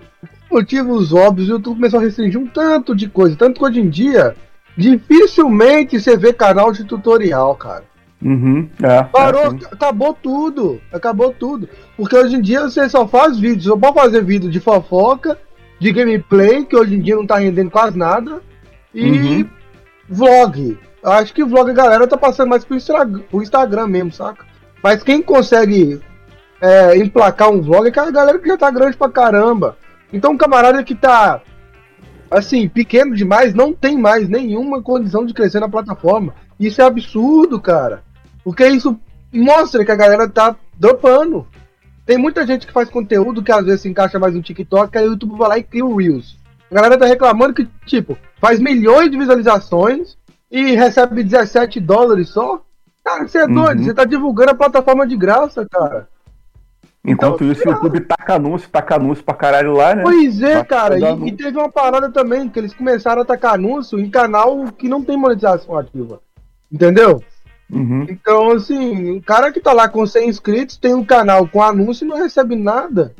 [0.51, 3.35] motivos óbvios, o YouTube começou a restringir um tanto de coisa.
[3.35, 4.35] Tanto que hoje em dia,
[4.75, 7.83] dificilmente você vê canal de tutorial, cara.
[8.21, 8.69] Uhum.
[8.83, 9.59] É, Parou, é assim.
[9.71, 10.81] acabou tudo.
[10.91, 11.69] Acabou tudo.
[11.95, 13.65] Porque hoje em dia você só faz vídeos.
[13.65, 15.37] Só pode fazer vídeo de fofoca,
[15.79, 18.41] de gameplay, que hoje em dia não tá rendendo quase nada.
[18.93, 19.49] E Uhum.
[20.09, 20.77] vlog.
[21.01, 24.45] Acho que vlog a galera tá passando mais pro Instagram, pro Instagram mesmo, saca?
[24.83, 26.01] Mas quem consegue
[26.61, 29.77] é, emplacar um vlog é aquela galera que já tá grande pra caramba.
[30.11, 31.41] Então um camarada que tá
[32.29, 36.33] assim, pequeno demais, não tem mais nenhuma condição de crescer na plataforma.
[36.59, 38.03] Isso é absurdo, cara.
[38.43, 38.99] Porque isso
[39.33, 41.47] mostra que a galera tá dropando.
[42.05, 45.07] Tem muita gente que faz conteúdo que às vezes se encaixa mais no TikTok, aí
[45.07, 46.37] o YouTube vai lá e cria o Reels.
[46.71, 50.17] A galera tá reclamando que, tipo, faz milhões de visualizações
[50.51, 52.61] e recebe 17 dólares só.
[53.03, 53.53] Cara, você é Uhum.
[53.53, 56.07] doido, você tá divulgando a plataforma de graça, cara.
[57.03, 60.03] Enquanto Então, isso, o YouTube taca anúncio, taca anúncio pra caralho lá, né?
[60.03, 63.99] Pois é, cara, e, e teve uma parada também, que eles começaram a atacar anúncio
[63.99, 66.21] em canal que não tem monetização ativa.
[66.71, 67.23] Entendeu?
[67.71, 68.05] Uhum.
[68.09, 72.03] Então, assim, o cara que tá lá com 100 inscritos tem um canal com anúncio
[72.03, 73.13] e não recebe nada.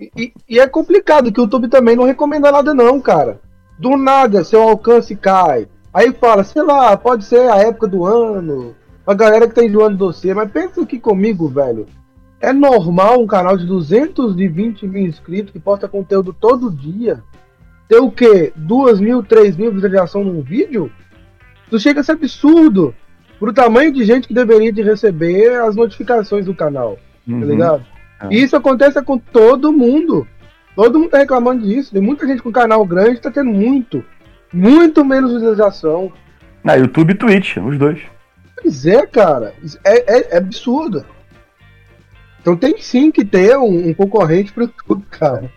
[0.00, 3.40] E, e- é complicado, que o YouTube também não recomenda nada, não, cara.
[3.78, 5.68] Do nada, seu alcance cai.
[5.92, 8.74] Aí fala, sei lá, pode ser a época do ano,
[9.06, 11.86] a galera que tá enjoando do você, mas pensa aqui comigo, velho.
[12.40, 17.22] É normal um canal de 220 mil inscritos que posta conteúdo todo dia
[17.88, 18.52] ter o quê?
[18.56, 20.90] 2 mil, 3 mil visualizações num vídeo?
[21.66, 22.94] Isso chega a ser absurdo
[23.38, 27.40] pro tamanho de gente que deveria de receber as notificações do canal, Uhum.
[27.40, 27.84] tá ligado?
[28.22, 28.26] É.
[28.34, 30.26] E isso acontece com todo mundo.
[30.74, 31.92] Todo mundo tá reclamando disso.
[31.92, 34.04] Tem muita gente com canal grande tá tendo muito,
[34.52, 36.12] muito menos visualização.
[36.64, 38.00] Ah, YouTube e Twitch, os dois.
[38.60, 39.54] Pois é, cara.
[39.84, 41.04] É, é- é absurdo.
[42.46, 45.50] Então tem sim que ter um, um concorrente pro YouTube, cara.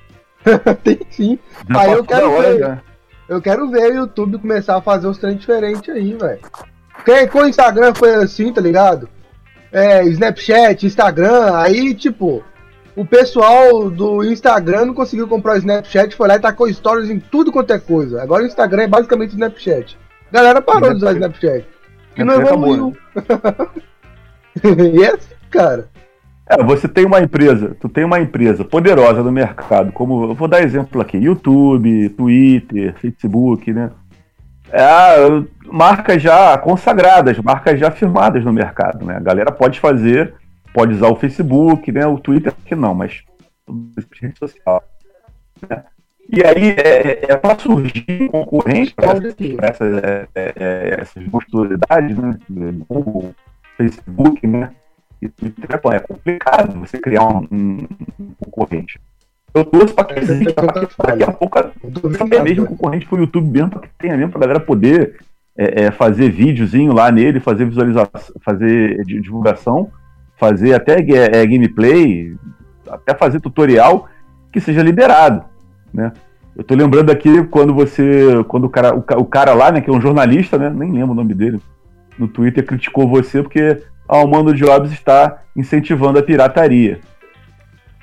[0.84, 1.38] tem sim.
[1.70, 2.84] Já Ah, eu quero hora, ver.
[3.30, 6.40] Eu quero ver o YouTube começar a fazer uns trem diferentes aí, velho.
[6.96, 9.08] Porque com o Instagram foi assim, tá ligado?
[9.72, 12.44] É, Snapchat, Instagram, aí, tipo,
[12.96, 17.20] o pessoal do Instagram não conseguiu comprar o Snapchat, foi lá e tacou stories em
[17.20, 18.24] tudo quanto é coisa.
[18.24, 19.96] Agora o Instagram é basicamente Snapchat.
[20.32, 21.68] A galera parou de usar Snapchat.
[22.16, 22.98] Que não evoluiu.
[24.98, 25.88] e é assim, cara.
[26.50, 30.48] É, você tem uma empresa, tu tem uma empresa poderosa no mercado, como eu vou
[30.48, 33.92] dar exemplo aqui, YouTube, Twitter, Facebook, né?
[34.72, 35.16] É,
[35.72, 39.18] marcas já consagradas, marcas já firmadas no mercado, né?
[39.18, 40.34] A galera pode fazer,
[40.74, 42.08] pode usar o Facebook, né?
[42.08, 43.24] O Twitter que não, mas
[44.20, 44.84] rede social.
[45.70, 45.84] né?
[46.32, 49.14] E aí é, é para surgir concorrente para
[49.68, 52.38] essas, é, é, é, essas monstruosidades, né?
[52.88, 53.36] Google,
[53.78, 54.72] Facebook, né?
[55.28, 57.88] Twitter pô, é complicado você criar um, um-
[58.20, 59.00] um concorrente.
[59.54, 63.50] Eu torço para que exista, pra que daqui a pouco até mesmo concorrente pro YouTube
[63.50, 65.18] mesmo, para que tenha mesmo pra galera poder
[65.58, 69.90] é, é, fazer videozinho lá nele, fazer visualização, fazer di- divulgação,
[70.38, 72.36] fazer até é, é, gameplay,
[72.88, 74.08] até fazer tutorial
[74.54, 75.44] que seja liberado,
[75.94, 76.14] né?
[76.56, 79.90] Eu tô lembrando aqui quando você, quando o cara, o, o cara lá, né, que
[79.90, 81.60] é um jornalista, né, nem lembro o nome dele,
[82.18, 87.00] no Twitter criticou você porque ah, o Mano Jobs está incentivando a pirataria,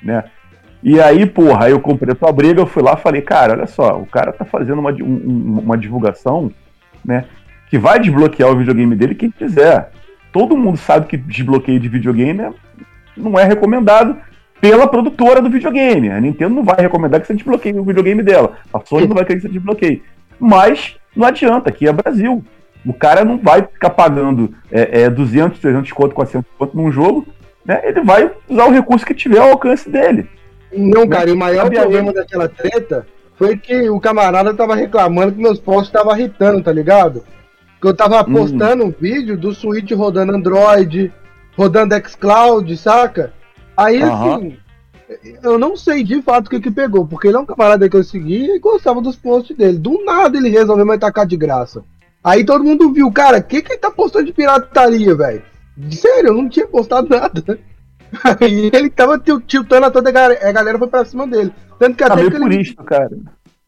[0.01, 0.23] né?
[0.83, 3.67] E aí, porra, aí eu comprei a tua briga, eu fui lá falei, cara, olha
[3.67, 6.51] só, o cara tá fazendo uma, um- um- uma divulgação,
[7.03, 7.25] né,
[7.69, 9.91] que vai desbloquear o videogame dele quem quiser.
[10.31, 12.51] Todo mundo sabe que desbloqueio de videogame é-
[13.17, 14.17] não é recomendado
[14.61, 16.09] pela produtora do videogame.
[16.11, 18.53] A Nintendo não vai recomendar que você desbloqueie o videogame dela.
[18.73, 20.03] A Sony não vai querer que você desbloqueie.
[20.39, 22.43] Mas não adianta, aqui é Brasil.
[22.85, 27.27] O cara não vai ficar pagando é, é, 200, 300 conto, 400 conto num jogo,
[27.65, 27.81] né?
[27.83, 30.29] Ele vai usar o recurso que tiver ao alcance dele.
[30.71, 35.33] Não, cara, e o maior Sabe problema daquela treta foi que o camarada tava reclamando
[35.33, 37.23] que meus posts estavam irritando, tá ligado?
[37.81, 38.33] Que eu tava Hum.
[38.33, 41.13] postando um vídeo do Switch rodando Android,
[41.55, 43.33] rodando xCloud, saca?
[43.75, 44.35] Aí, Aham.
[44.35, 44.57] assim,
[45.43, 47.95] eu não sei de fato o que que pegou, porque ele é um camarada que
[47.95, 49.77] eu segui e gostava dos posts dele.
[49.77, 51.83] Do nada ele resolveu me atacar de graça.
[52.29, 55.41] Aí todo mundo viu, cara, o que que ele tá postando de pirataria, velho?
[55.91, 57.59] Sério, eu não tinha postado nada.
[58.41, 61.53] Aí ele tava til- tiltando a toda a galera, a galera foi pra cima dele.
[61.79, 62.61] Tanto que Tá até meio que por ele.
[62.61, 63.09] isso, cara.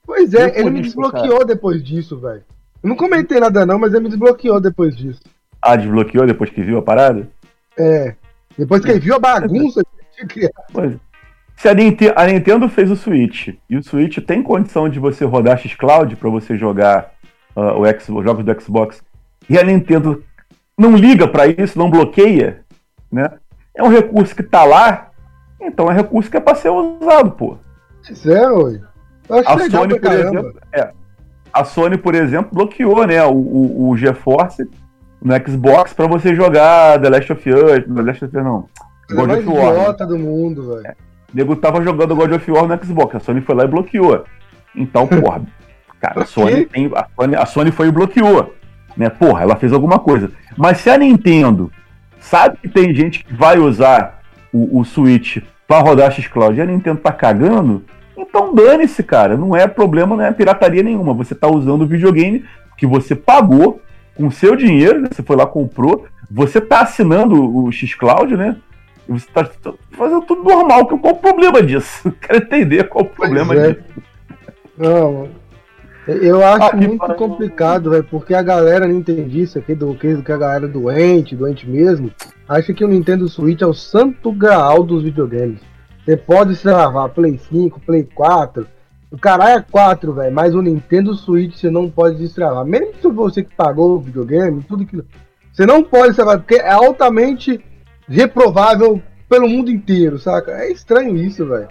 [0.06, 2.44] Pois é, ele me desbloqueou depois disso, velho.
[2.82, 5.22] Eu não comentei nada não, mas ele me desbloqueou depois disso.
[5.62, 7.30] Ah, desbloqueou depois que viu a parada?
[7.78, 8.16] É.
[8.58, 10.66] Depois que ele viu a bagunça que ele tinha criado.
[10.74, 10.94] Pois.
[11.56, 15.26] Se a, Ninte- a Nintendo fez o Switch e o Switch tem condição de você
[15.26, 17.12] rodar X-Cloud para você jogar
[17.56, 19.02] ah, o X- os jogos do Xbox
[19.50, 20.24] e a Nintendo
[20.78, 22.62] não liga para isso, não bloqueia,
[23.12, 23.30] né?
[23.76, 25.10] É um recurso que tá lá,
[25.62, 27.58] então é recurso que é para ser usado, pô.
[28.08, 28.44] Pois é,
[29.30, 30.40] A Sony, por caramba.
[30.40, 30.92] exemplo, é,
[31.54, 34.70] a Sony, por exemplo, bloqueou, né, o, o, o GeForce
[35.22, 38.66] no Xbox para você jogar The Last of Us, The Last of Us não,
[39.10, 39.74] Ele é God mais of War.
[39.74, 39.80] né?
[39.82, 40.96] idiota do mundo, velho.
[41.34, 44.24] O nego tava jogando God of War no Xbox, a Sony foi lá e bloqueou.
[44.76, 45.42] Então, porra,
[46.00, 48.56] cara, a Sony, tem, a Sony, a Sony foi e bloqueou.
[48.96, 49.10] Né?
[49.10, 50.32] Porra, ela fez alguma coisa.
[50.58, 51.72] Mas se a Nintendo
[52.20, 56.66] sabe que tem gente que vai usar o, o Switch pra rodar X-Cloud e a
[56.66, 57.84] Nintendo tá cagando,
[58.18, 59.38] então dane-se, cara.
[59.38, 61.14] Não é problema, não é pirataria nenhuma.
[61.14, 62.44] Você tá usando o videogame
[62.78, 63.82] que você pagou
[64.16, 65.10] com seu dinheiro, né?
[65.12, 68.58] você foi lá, comprou, você tá assinando o X-Cloud, né?
[69.08, 69.50] Você tá
[69.92, 70.86] fazendo tudo normal.
[70.86, 72.12] Qual o problema disso?
[72.22, 73.72] Quero entender qual o problema é.
[73.72, 73.86] disso.
[74.78, 75.39] Não, mano.
[76.22, 80.66] Eu acho Ah, muito complicado, velho, porque a galera nintendista aqui, do que a galera
[80.66, 82.12] é doente, doente mesmo,
[82.48, 85.60] acha que o Nintendo Switch é o santo graal dos videogames.
[86.04, 88.66] Você pode travar Play 5, Play 4,
[89.12, 92.66] o caralho é 4, velho, mas o Nintendo Switch você não pode destravar.
[92.66, 95.06] Mesmo se você que pagou o videogame, tudo aquilo.
[95.52, 97.60] Você não pode destravar, porque é altamente
[98.08, 100.52] reprovável pelo mundo inteiro, saca?
[100.52, 101.68] É estranho isso, velho.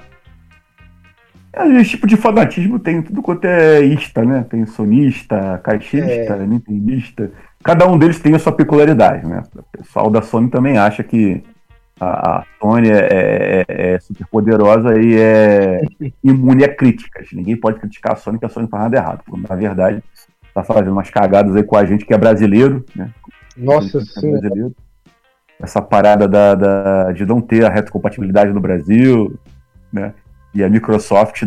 [1.53, 4.45] É, Esse tipo de fanatismo tem tudo quanto é ista, né?
[4.49, 6.47] Tem sonista, caixista, É.
[6.47, 7.31] nintendista.
[7.65, 9.43] Cada um deles tem a sua peculiaridade, né?
[9.57, 11.43] O pessoal da Sony também acha que
[12.01, 15.81] a, a Sony é, é- é super poderosa e é
[16.23, 17.29] imune a críticas.
[17.33, 19.23] Ninguém pode criticar a Sony, que a Sony faz nada errado.
[19.25, 20.03] Porque, na verdade,
[20.55, 23.11] tá fazendo umas cagadas aí com a gente que é brasileiro, né?
[23.57, 24.41] Nossa é senhora.
[24.41, 24.75] brasileiro.
[25.61, 29.37] Essa parada da, da- de não ter a retrocompatibilidade no Brasil,
[29.93, 30.13] né?
[30.55, 31.45] E a Microsoft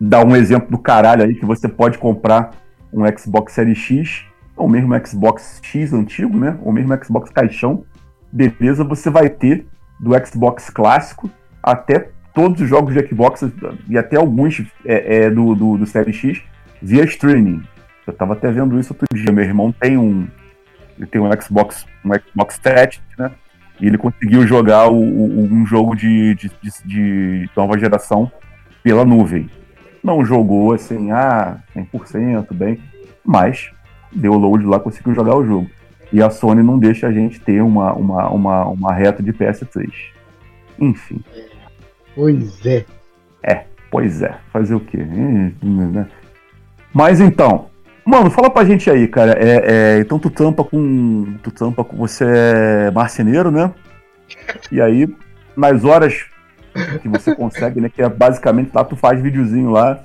[0.00, 2.50] dá um exemplo do caralho aí que você pode comprar
[2.92, 4.24] um Xbox Series X,
[4.56, 6.58] ou mesmo Xbox X antigo, né?
[6.62, 7.84] Ou mesmo Xbox caixão.
[8.32, 9.66] Beleza, você vai ter
[9.98, 11.30] do Xbox clássico
[11.62, 13.44] até todos os jogos de Xbox
[13.88, 16.42] e até alguns é, é, do, do, do Series X
[16.80, 17.62] via streaming.
[18.06, 19.32] Eu tava até vendo isso outro dia.
[19.32, 20.26] Meu irmão tem um,
[20.96, 23.30] ele tem um Xbox, um Xbox 7, né?
[23.80, 28.30] E ele conseguiu jogar o- o- um jogo de, de, de- de nova geração
[28.82, 29.48] pela nuvem.
[30.02, 32.78] Não jogou assim, ah, 100% bem,
[33.24, 33.70] mas
[34.12, 35.70] deu load lá, conseguiu jogar o jogo.
[36.12, 39.90] E a Sony não deixa a gente ter uma, uma, uma, uma reta de PS3.
[40.78, 41.20] Enfim,
[42.14, 42.84] Pois é.
[43.90, 44.98] pois é, fazer o quê?
[46.92, 47.66] Mas então,
[48.08, 49.32] mano, fala pra gente aí, cara.
[49.32, 51.36] É, é, então tu tampa com.
[51.42, 51.96] Tu tampa com.
[51.98, 53.72] Você é marceneiro, né?
[54.72, 55.08] E aí,
[55.56, 56.24] nas horas
[57.02, 57.88] que você consegue, né?
[57.88, 60.02] Que é basicamente lá, tu faz videozinho lá.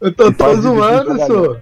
[0.00, 1.56] Eu tô, tô zoando, sou.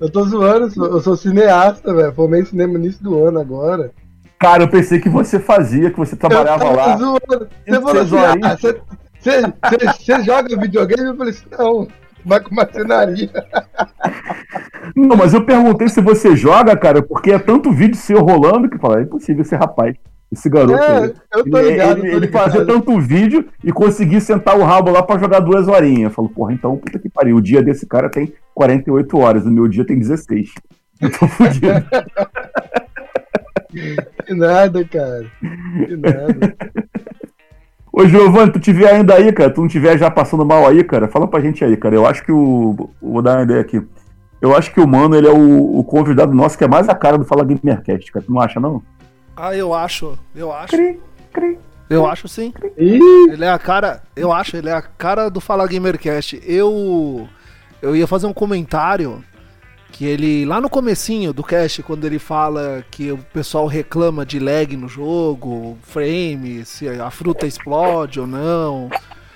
[0.00, 0.86] Eu tô zoando, sou.
[0.86, 2.12] Eu sou cineasta, velho.
[2.12, 3.92] Formei em cinema no início do ano agora.
[4.38, 6.96] Cara, eu pensei que você fazia, que você trabalhava eu lá.
[6.96, 7.48] zoando.
[7.66, 8.80] Você falou assim, ah, você,
[9.18, 11.08] você, você, você joga videogame?
[11.08, 11.88] Eu falei assim, não.
[12.24, 13.30] Vai com marcenaria.
[14.96, 18.78] Não, mas eu perguntei se você joga, cara, porque é tanto vídeo seu rolando que
[18.78, 19.94] fala, é impossível esse rapaz,
[20.30, 20.82] esse garoto.
[20.82, 22.42] É, eu tô Ele- ligado, ele, ele ligado.
[22.44, 26.04] fazia tanto vídeo e conseguir sentar o rabo lá pra jogar duas horinhas.
[26.04, 27.36] Eu falo, porra, então puta que pariu.
[27.36, 30.50] O dia desse cara tem 48 horas, o meu dia tem 16.
[31.00, 31.66] Eu tô fudido.
[34.26, 35.26] Que nada, cara.
[35.86, 36.56] Que nada.
[37.92, 41.08] Ô, Giovanni, tu tiver ainda aí, cara, tu não tiver já passando mal aí, cara,
[41.08, 41.94] fala pra gente aí, cara.
[41.94, 42.90] Eu acho que o.
[43.00, 43.82] Vou dar uma ideia aqui.
[44.40, 46.94] Eu acho que o Mano, ele é o, o convidado nosso que é mais a
[46.94, 48.24] cara do Fala Gamercast, cara.
[48.24, 48.82] Tu não acha, não?
[49.36, 50.18] Ah, eu acho.
[50.34, 50.68] Eu acho.
[50.68, 51.00] Cri,
[51.32, 51.58] cri.
[51.90, 52.52] Eu acho sim.
[52.76, 54.02] Ele é a cara.
[54.14, 56.40] Eu acho, ele é a cara do Fala Gamercast.
[56.44, 57.26] Eu.
[57.80, 59.22] Eu ia fazer um comentário
[59.90, 60.44] que ele.
[60.44, 64.88] Lá no comecinho do cast, quando ele fala que o pessoal reclama de lag no
[64.88, 68.90] jogo, frame, se a fruta explode ou não,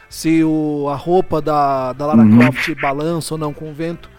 [0.08, 2.38] se o, a roupa da, da Lara Uhum.
[2.38, 4.11] Croft balança ou não com o vento.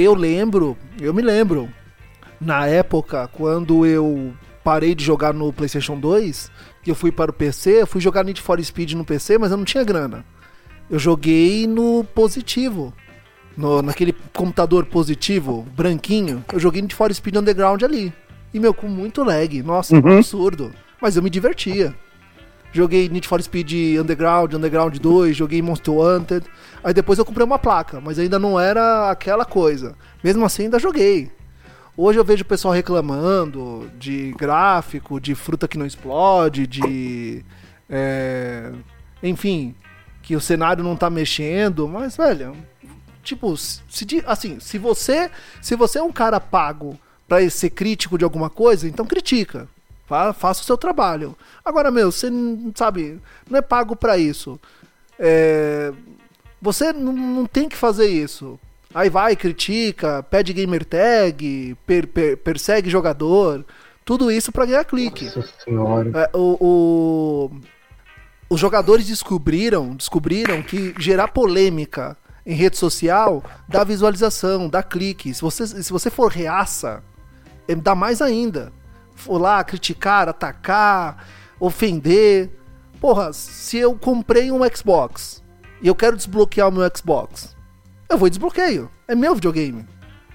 [0.00, 1.68] Eu lembro, eu me lembro,
[2.40, 4.32] na época, quando eu
[4.62, 6.50] parei de jogar no PlayStation 2,
[6.84, 9.50] que eu fui para o PC, eu fui jogar Need for Speed no PC, mas
[9.50, 10.24] eu não tinha grana.
[10.88, 12.94] Eu joguei no positivo.
[13.56, 18.12] No, naquele computador positivo, branquinho, eu joguei Need for Speed Underground ali.
[18.54, 19.60] E, meu, com muito lag.
[19.64, 20.18] Nossa, um Uhum.
[20.18, 20.72] absurdo.
[21.02, 21.92] Mas eu me divertia.
[22.72, 26.42] Joguei Need for Speed Underground, Underground 2, joguei Monster Hunter.
[26.82, 29.94] Aí depois eu comprei uma placa, mas ainda não era aquela coisa.
[30.22, 31.30] Mesmo assim, ainda joguei.
[31.96, 37.44] Hoje eu vejo o pessoal reclamando de gráfico, de fruta que não explode, de.
[37.90, 38.70] É,
[39.22, 39.74] enfim,
[40.22, 42.56] que o cenário não tá mexendo, mas, velho.
[43.22, 43.82] Tipo, se,
[44.26, 48.88] assim, se você, se você é um cara pago para ser crítico de alguma coisa,
[48.88, 49.68] então critica.
[50.08, 51.36] Faça o seu trabalho.
[51.64, 54.58] Agora, meu, você não sabe, não é pago para isso.
[55.18, 55.92] É,
[56.60, 58.58] você não, não, tem que fazer isso.
[58.94, 63.64] Aí vai, critica, pede gamer tag, per, per, persegue jogador.
[64.04, 65.26] Tudo isso para ganhar clique.
[65.26, 66.10] Nossa senhora.
[66.14, 67.50] É, o, o,
[68.48, 72.16] os jogadores descobriram, descobriram que gerar polêmica
[72.46, 75.34] em rede social dá visualização, dá clique.
[75.34, 77.04] Se você, se você for reaça,
[77.68, 78.72] é, dá mais ainda.
[79.18, 81.26] For lá criticar, atacar,
[81.58, 82.50] ofender.
[83.00, 85.42] Porra, se eu comprei um Xbox
[85.82, 87.56] e eu quero desbloquear o meu Xbox,
[88.08, 88.88] eu vou e desbloqueio.
[89.06, 89.84] É meu videogame.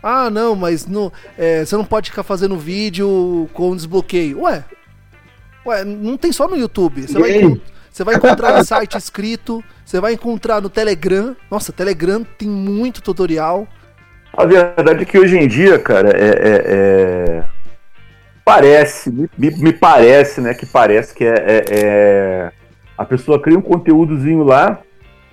[0.02, 4.42] Ah, não, mas no, é, você não pode ficar fazendo vídeo com desbloqueio.
[4.42, 4.66] Ué,
[5.66, 7.08] ué, não tem só no YouTube.
[7.08, 11.34] Você vai, você vai encontrar no site escrito, você vai encontrar no Telegram.
[11.50, 13.66] Nossa, Telegram tem muito tutorial.
[14.36, 17.46] A verdade é que hoje em dia, cara, é, é, é...
[18.44, 22.52] parece, me, me, parece, né, que parece que é, é, é,
[22.98, 24.76] a pessoa cria um conteúdozinho lá,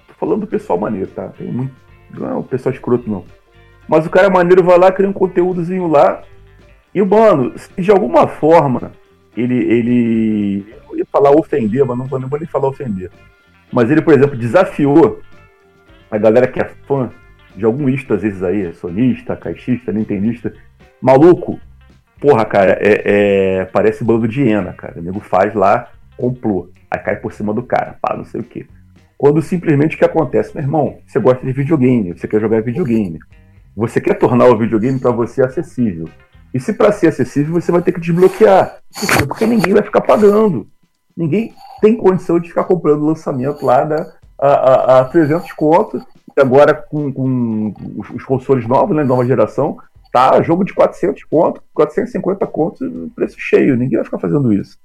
[0.06, 1.28] tô falando do pessoal maneiro, tá?
[1.28, 1.74] Tem muito,
[2.10, 3.24] não é o pessoal escroto não.
[3.88, 6.22] Mas o cara maneiro vai lá, cria um conteúdozinho lá,
[6.94, 8.92] e mano, se de alguma forma
[9.36, 13.10] ele, ele, eu ia falar ofender, mas não, não vou nem falar ofender.
[13.72, 15.20] Mas ele, por exemplo, desafiou
[16.10, 17.10] a galera que é fã
[17.56, 20.52] de algum isto, às vezes aí, sonista, caixista, nintendista.
[21.00, 21.60] Maluco,
[22.20, 23.02] porra, cara, é,
[23.60, 24.98] é, parece bando de hiena, cara.
[24.98, 26.68] O nego faz lá, complô.
[26.90, 28.66] Aí cai por cima do cara, pá, não sei o quê.
[29.16, 33.18] Quando simplesmente o que acontece, meu irmão, você gosta de videogame, você quer jogar videogame.
[33.76, 36.08] Você quer tornar o videogame para você acessível.
[36.52, 38.78] E se para ser acessível, você vai ter que desbloquear.
[39.28, 40.66] Porque ninguém vai ficar pagando.
[41.16, 46.02] Ninguém tem condição de ficar comprando lançamento lá da, a, a, a 300 contos
[46.36, 49.76] agora com, com os, os, consoles novos, né, nova geração,
[50.12, 53.76] tá jogo de 400 conto, 450 contos, preço cheio.
[53.76, 54.78] Ninguém vai ficar fazendo isso.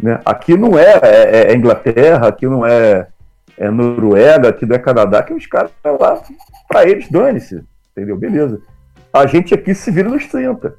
[0.00, 0.20] Né?
[0.24, 3.08] Aqui não é, é, é Inglaterra, aqui não é,
[3.56, 6.20] é, Noruega, aqui não é Canadá, que os caras lá,
[6.68, 7.62] para eles, dane-se.
[7.92, 8.16] Entendeu?
[8.16, 8.60] Beleza.
[9.12, 10.74] A gente aqui se vira nos 30.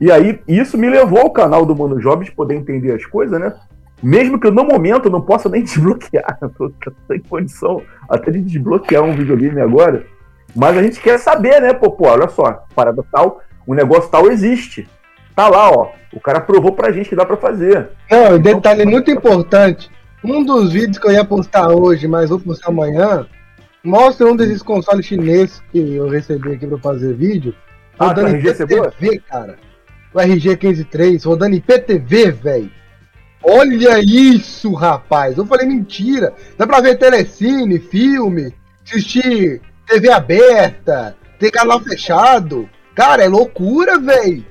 [0.00, 3.52] E aí, isso me levou ao canal do Mano Jobs poder entender as coisas, né?
[4.00, 6.38] Mesmo que eu, no momento, não possa nem desbloquear.
[6.40, 6.72] Eu tô
[7.08, 10.06] sem condição até de desbloquear um videogame agora.
[10.54, 11.72] Mas a gente quer saber, né?
[11.72, 14.88] Pô, pô, olha só, parada tal, o negócio tal existe.
[15.34, 15.92] Tá lá, ó.
[16.12, 17.90] O cara provou pra gente que dá pra fazer.
[18.10, 19.90] Não, detalhe muito importante.
[20.24, 23.26] Um dos vídeos que eu ia postar hoje, mas vou postar amanhã,
[23.84, 27.54] mostra um desses consoles chineses que eu recebi aqui pra fazer vídeo.
[27.98, 29.56] Ah, rodando tá, IPTV, cara.
[30.12, 32.70] O RG153, rodando IPTV, velho.
[33.42, 35.38] Olha isso, rapaz!
[35.38, 36.32] Eu falei mentira.
[36.56, 38.52] Dá pra ver telecine, filme,
[38.84, 42.68] assistir TV aberta, ter canal fechado.
[42.94, 44.44] Cara, é loucura, velho.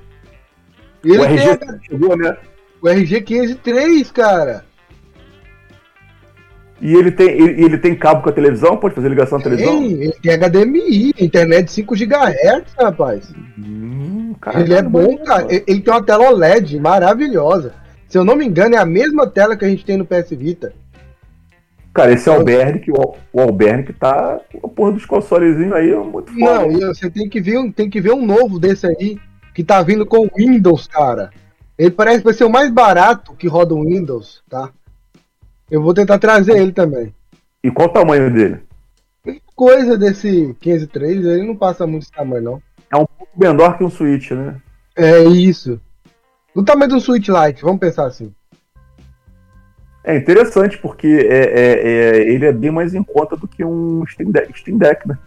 [1.05, 1.79] O RG tem...
[1.83, 2.37] chegou, né?
[2.81, 4.65] O RG 503, cara.
[6.79, 8.77] E ele tem, ele, ele, tem cabo com a televisão?
[8.77, 9.79] Pode fazer ligação à televisão?
[9.79, 13.33] Tem, ele tem HDMI, internet 5 GHz, rapaz.
[13.57, 15.47] Hum, cara, ele é bom, cara.
[15.49, 17.73] Ele tem uma tela OLED maravilhosa.
[18.07, 20.29] Se eu não me engano, é a mesma tela que a gente tem no PS
[20.31, 20.73] Vita.
[21.97, 26.59] Cara, esse Albernic, o, o Albernic tá com a porra dos consolezinhos aí muito foda.
[26.59, 29.17] Não, e você tem que, ver, tem que ver um novo desse aí,
[29.55, 31.31] que tá vindo com Windows, cara.
[31.75, 34.69] Ele parece que vai ser o mais barato que roda o Windows, tá?
[35.71, 37.11] Eu vou tentar trazer ele também.
[37.63, 38.59] E qual o tamanho dele?
[39.55, 42.61] Coisa desse 153, ele não passa muito esse tamanho, não.
[42.91, 44.61] É um pouco menor que um Switch, né?
[44.95, 45.81] É isso.
[46.53, 48.31] Do tamanho do Switch Lite, vamos pensar assim.
[50.07, 54.05] É interessante, porque é, é, é, ele é bem mais em conta do que um
[54.07, 55.17] Steam Deck, Steam Deck né?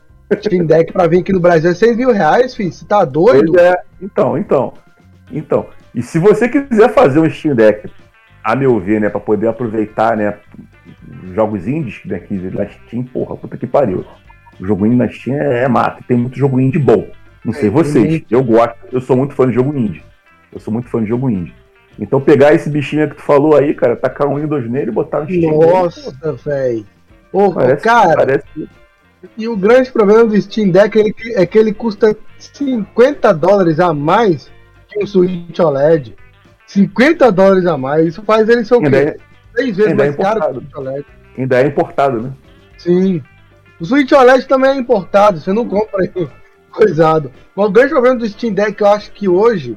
[0.40, 2.72] Steam Deck pra vir aqui no Brasil é 6 mil reais, filho.
[2.72, 3.52] Você tá doido?
[3.52, 4.72] Pois é, então, então.
[5.30, 5.66] Então.
[5.94, 7.90] E se você quiser fazer um Steam Deck,
[8.42, 10.38] a meu ver, né, pra poder aproveitar, né,
[11.34, 14.02] jogos indies daqui né, na Steam, porra, puta que pariu.
[14.58, 17.06] O jogo indie na Steam é, é mata, tem muito jogo indie bom.
[17.44, 20.02] Não sei é, vocês, eu gosto, eu sou muito fã de jogo indie.
[20.50, 21.59] Eu sou muito fã de jogo indie.
[22.00, 25.20] Então pegar esse bichinho que tu falou aí, cara, tacar um Windows nele e botar
[25.20, 25.58] no Steam.
[25.58, 26.86] Nossa, velho.
[27.30, 28.16] Ô, cara.
[28.16, 28.44] Parece...
[29.36, 33.78] E o grande problema do Steam Deck é que, é que ele custa 50 dólares
[33.78, 34.50] a mais
[34.88, 36.16] que um Switch OLED.
[36.66, 38.06] 50 dólares a mais.
[38.06, 39.16] Isso faz ele ser o quê?
[39.52, 40.54] três vezes Ainda é mais caro que o.
[40.54, 41.06] Switch OLED.
[41.36, 42.32] Ainda é importado, né?
[42.78, 43.22] Sim.
[43.78, 46.28] O Switch OLED também é importado, você não compra aí
[46.70, 47.30] coisado.
[47.54, 49.76] Mas o grande problema do Steam Deck, eu acho que hoje,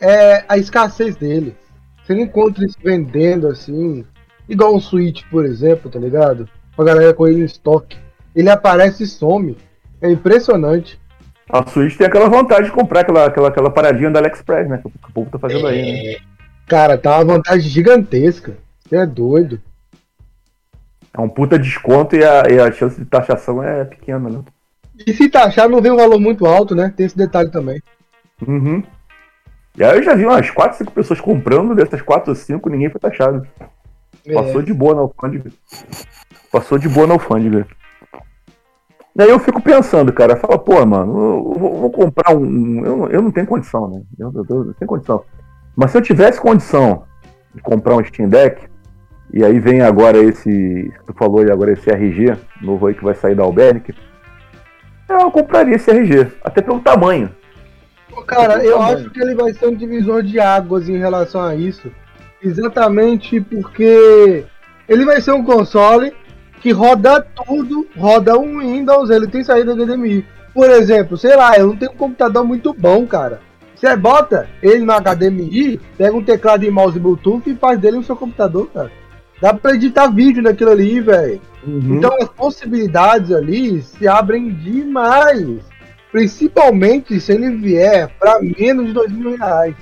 [0.00, 1.56] é a escassez dele.
[2.02, 4.04] Você não encontra isso vendendo assim,
[4.48, 6.48] igual um Switch, por exemplo, tá ligado?
[6.74, 7.98] Com a galera com ele em estoque.
[8.34, 9.56] Ele aparece e some.
[10.00, 10.98] É impressionante.
[11.50, 14.78] A Switch tem aquela vontade de comprar aquela, aquela, aquela paradinha da AliExpress, né?
[14.78, 16.16] Que o povo tá fazendo aí, né?
[16.66, 18.56] Cara, tá uma vantagem gigantesca.
[18.80, 19.60] Você é doido.
[21.12, 24.42] É um puta desconto e a, e a chance de taxação é pequena, né?
[25.06, 26.92] E se taxar, não vem um valor muito alto, né?
[26.96, 27.82] Tem esse detalhe também.
[28.46, 28.82] Uhum.
[29.78, 32.90] E aí eu já vi umas 4, 5 pessoas comprando, dessas 4 ou 5, ninguém
[32.90, 33.46] foi taxado.
[34.34, 34.64] Passou É.
[34.64, 35.50] de boa na alfândega.
[36.50, 37.66] Passou de boa na alfândega.
[39.14, 42.84] Daí eu fico pensando, cara, fala, pô, mano, eu vou, vou comprar um.
[42.84, 44.02] Eu, não- eu não tenho condição, né?
[44.18, 45.22] Eu, eu- eu não tenho condição.
[45.76, 47.04] Mas se eu tivesse condição
[47.54, 48.66] de comprar um Steam Deck,
[49.32, 50.92] e aí vem agora esse.
[51.06, 53.94] Tu falou aí agora esse RG, novo aí que vai sair da Albernic,
[55.08, 57.30] eu compraria esse RG, até pelo tamanho.
[58.26, 58.98] Cara, Tem eu tamanho.
[58.98, 61.90] acho que ele vai ser um divisor de águas em relação a isso.
[62.42, 64.44] Exatamente porque
[64.88, 66.12] ele vai ser um console
[66.60, 70.24] que roda tudo, roda um Windows, ele tem saída HDMI.
[70.52, 73.40] Por exemplo, sei lá, eu não tenho um computador muito bom, cara.
[73.74, 78.02] Você bota ele no HDMI, pega um teclado e mouse Bluetooth e faz dele o
[78.02, 78.90] seu computador, cara.
[79.40, 81.40] Dá pra editar vídeo naquilo ali, velho.
[81.64, 85.60] Então as possibilidades ali se abrem demais.
[86.10, 89.74] Principalmente se ele vier para menos de dois mil reais.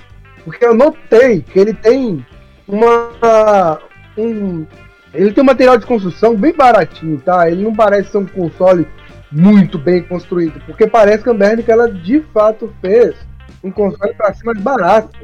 [0.43, 2.25] Porque eu notei que ele tem
[2.67, 3.79] uma.
[4.17, 4.65] Um,
[5.13, 7.49] ele tem um material de construção bem baratinho, tá?
[7.49, 8.87] Ele não parece ser um console
[9.31, 10.59] muito bem construído.
[10.65, 13.15] Porque parece que a Ambernic ela de fato fez
[13.63, 15.17] um console para ser mais barato.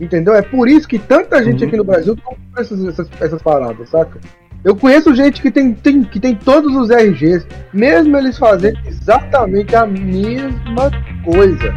[0.00, 0.34] Entendeu?
[0.34, 1.68] É por isso que tanta gente Uhum.
[1.68, 4.18] aqui no Brasil compra essas, essas, essas paradas, saca?
[4.62, 9.74] Eu conheço gente que tem, tem- que tem todos os RGs, mesmo eles fazendo exatamente
[9.74, 10.90] a mesma
[11.24, 11.74] coisa.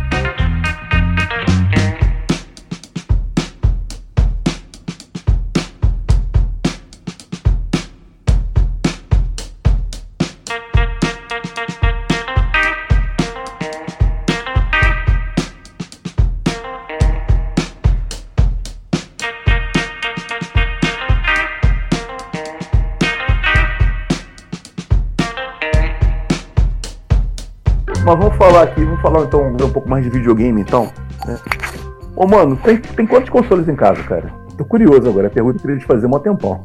[28.53, 30.91] Falar aqui, vamos falar então um pouco mais de videogame então.
[31.25, 31.39] né?
[32.15, 34.31] Ô mano, tem, tem quantos consoles em casa, cara?
[34.55, 36.63] Tô curioso agora, a pergunta que eu queria te fazer há um tempão.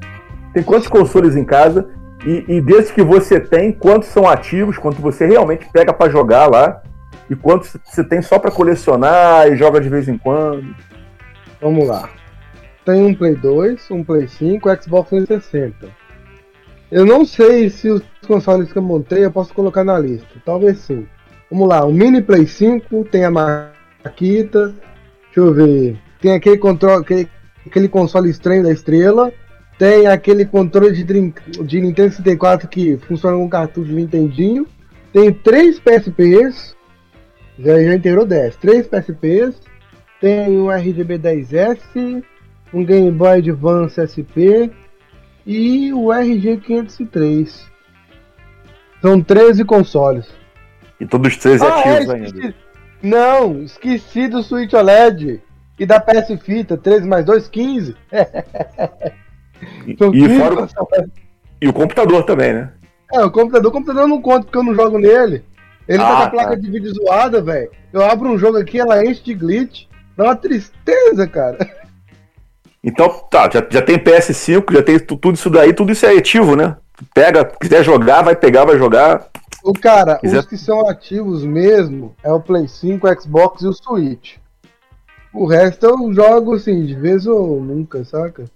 [0.53, 1.89] Tem quantos consoles em casa?
[2.27, 6.47] E, e desses que você tem, quantos são ativos, quanto você realmente pega pra jogar
[6.51, 6.83] lá?
[7.31, 10.75] E quantos você tem só pra colecionar e joga de vez em quando?
[11.59, 12.11] Vamos lá.
[12.85, 15.89] Tem um Play 2, um Play 5, Xbox 360.
[16.91, 20.29] Eu não sei se os consoles que eu montei eu posso colocar na lista.
[20.45, 21.07] Talvez sim.
[21.51, 24.75] Vamos lá, o Mini Play 5 tem a Maquita.
[25.27, 25.99] Deixa eu ver.
[26.21, 27.29] Tem aquele controle, aquele,
[27.67, 29.33] aquele console estranho da estrela.
[29.79, 34.67] Tem aquele controle de, de Nintendo 64 que funciona com cartucho de Nintendinho.
[35.13, 36.77] Tem três PSPs.
[37.59, 38.57] Já, já integrou 10.
[38.57, 39.55] Três PSPs.
[40.21, 42.23] Tem um RGB 10S.
[42.75, 44.69] Um Game Boy Advance SP.
[45.47, 47.67] E o RG 503.
[49.01, 50.27] São 13 consoles.
[51.01, 52.27] E todos os três Ah, é, ativos ainda.
[52.27, 52.55] esqueci.
[53.03, 55.41] Não, esqueci do Switch OLED.
[55.79, 57.95] E da PS Fita, 13 mais 2, 15.
[59.87, 60.69] E, São e 15 fora o,
[61.63, 62.73] e o computador também, né?
[63.13, 65.45] É, o computador, o computador eu não conto porque eu não jogo nele.
[65.89, 66.55] Ele tá Ah, com a placa tá.
[66.57, 67.71] de vídeo zoada, velho.
[67.93, 69.85] Eu abro um jogo aqui, ela enche de glitch.
[70.17, 71.59] Dá uma tristeza, cara.
[72.83, 76.17] Então, tá, já, já tem PS5, já tem tu- tudo isso daí, tudo isso é
[76.17, 76.77] ativo, né?
[77.15, 79.27] Pega, quiser jogar, vai pegar, vai jogar.
[79.69, 83.67] O cara, Quiser- os que são ativos mesmo é o Play 5, o Xbox e
[83.67, 84.37] o Switch.
[85.31, 88.47] O resto eu jogo assim, de vez ou nunca, saca?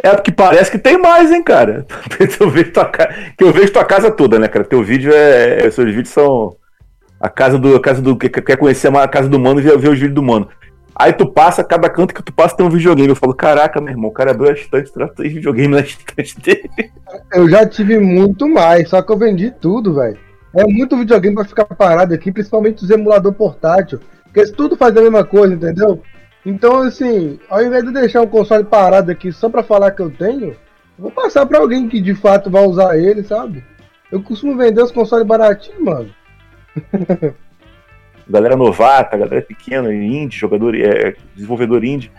[0.00, 1.86] É porque parece que tem mais, hein, cara.
[2.38, 2.84] eu vejo tua,
[3.36, 4.64] que eu vejo tua casa toda, né, cara?
[4.64, 5.68] Teu vídeo é.
[5.70, 6.54] Seus vídeos são.
[7.18, 7.74] A casa do.
[7.74, 8.16] A casa do.
[8.16, 10.48] que- que- Quer conhecer a casa do mano e ver os vídeos do mano.
[10.98, 13.10] Aí tu passa, cada canto que tu passa tem um videogame.
[13.10, 16.40] Eu falo, caraca, meu irmão, o cara abriu a estante, traz três videogames na estante
[16.40, 16.90] dele.
[17.34, 20.18] Eu já tive muito mais, só que eu vendi tudo, velho.
[20.54, 24.00] É muito videogame pra ficar parado aqui, principalmente os emulador portátil.
[24.24, 26.02] Porque tudo faz a mesma coisa, entendeu?
[26.46, 30.10] Então, assim, ao invés de deixar o console parado aqui só pra falar que eu
[30.10, 30.56] tenho,
[30.98, 33.62] vou passar pra alguém que de fato vai usar ele, sabe?
[34.10, 36.08] Eu costumo vender os consoles baratinhos, mano.
[38.28, 42.10] Galera novata, galera pequena, indie, jogador, é, desenvolvedor indie.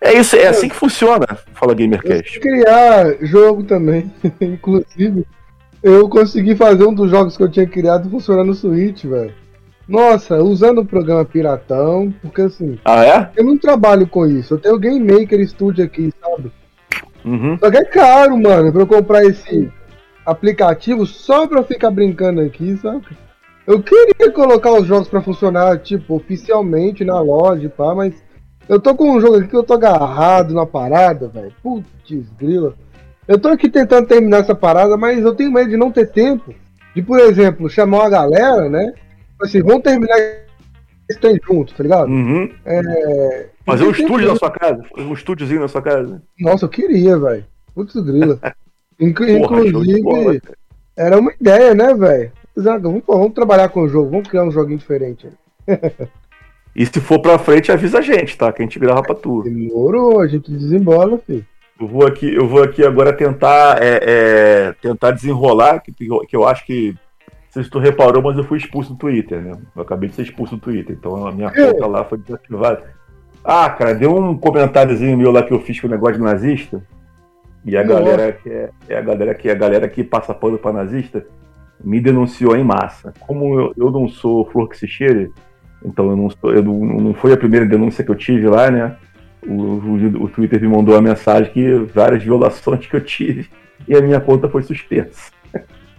[0.00, 1.26] É isso, é assim que funciona.
[1.54, 2.36] Fala GamerCast.
[2.36, 4.12] Eu criar jogo também.
[4.40, 5.24] Inclusive,
[5.82, 9.32] eu consegui fazer um dos jogos que eu tinha criado funcionar no Switch, velho.
[9.88, 12.78] Nossa, usando o programa Piratão, porque assim.
[12.84, 13.30] Ah, é?
[13.36, 14.54] Eu não trabalho com isso.
[14.54, 16.50] Eu tenho o Game Maker Studio aqui, sabe?
[17.24, 17.58] Uhum.
[17.58, 19.70] Só que é caro, mano, pra eu comprar esse
[20.24, 23.04] aplicativo só pra eu ficar brincando aqui, sabe?
[23.66, 28.14] Eu queria colocar os jogos pra funcionar, tipo, oficialmente na loja, pá, mas
[28.68, 31.52] eu tô com um jogo aqui que eu tô agarrado na parada, velho.
[31.62, 31.86] Putz,
[32.38, 32.74] grila.
[33.26, 36.54] Eu tô aqui tentando terminar essa parada, mas eu tenho medo de não ter tempo.
[36.94, 38.92] De, por exemplo, chamar uma galera, né?
[39.40, 40.14] Assim, vamos terminar
[41.08, 42.08] esse trem junto, tá ligado?
[42.08, 42.50] Uhum.
[42.66, 43.48] É...
[43.64, 44.82] Fazer um estúdio na sua casa.
[44.94, 46.22] Fazer um estúdiozinho na sua casa.
[46.38, 47.44] Nossa, eu queria, velho.
[47.74, 48.38] Putz, grila.
[49.00, 50.38] Inclu- Porra, Inclusive, bola,
[50.96, 52.30] era uma ideia, né, velho?
[52.56, 55.28] Vamos, pô, vamos trabalhar com o jogo, vamos criar um joguinho diferente.
[56.76, 58.52] E se for pra frente, avisa a gente, tá?
[58.52, 59.44] Que a gente grava pra tu.
[59.44, 61.46] Demorou, a gente desembola, filho.
[61.80, 66.26] Eu vou aqui, eu vou aqui agora tentar, é, é, tentar desenrolar, que, que eu-
[66.26, 66.88] que eu acho que.
[66.90, 69.52] Não sei se tu reparou, mas eu fui expulso do Twitter, né?
[69.76, 72.82] Eu acabei de ser expulso do Twitter, então a minha conta lá foi desativada.
[73.44, 76.82] Ah, cara, deu um comentáriozinho meu lá que eu fiz com o negócio de nazista.
[77.64, 78.00] E a Nossa.
[78.02, 81.24] galera que é, é a galera que a galera que passa pano pra nazista
[81.82, 83.12] me denunciou em massa.
[83.20, 85.30] Como eu, eu não sou flor que se cheire,
[85.84, 88.70] então eu não sou, eu não, não foi a primeira denúncia que eu tive lá,
[88.70, 88.96] né?
[89.46, 93.48] O, o, o Twitter me mandou uma mensagem que várias violações que eu tive
[93.86, 95.30] e a minha conta foi suspensa.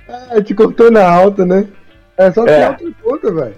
[0.07, 1.67] Ah, te cortou na alta, né?
[2.17, 2.45] É só É.
[2.45, 3.55] criar outra conta, velho.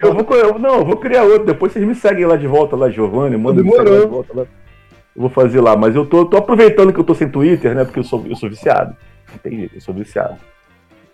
[0.00, 1.44] Eu vou, eu, não, eu vou criar outro.
[1.44, 3.36] Depois vocês me seguem lá de volta, lá, Giovanni.
[3.36, 4.42] Manda me seguir lá de volta lá.
[5.14, 5.76] Eu vou fazer lá.
[5.76, 7.84] Mas eu tô, tô aproveitando que eu tô sem Twitter, né?
[7.84, 8.96] Porque eu sou, eu sou viciado.
[9.30, 10.36] Não tem jeito, eu sou viciado.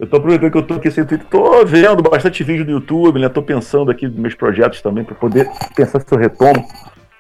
[0.05, 1.27] Eu tô aproveitando que eu tô aqui sem Twitter.
[1.31, 3.29] Tô vendo bastante vídeo no YouTube, né?
[3.31, 6.63] Tô pensando aqui nos meus projetos também, pra poder pensar se eu retomo.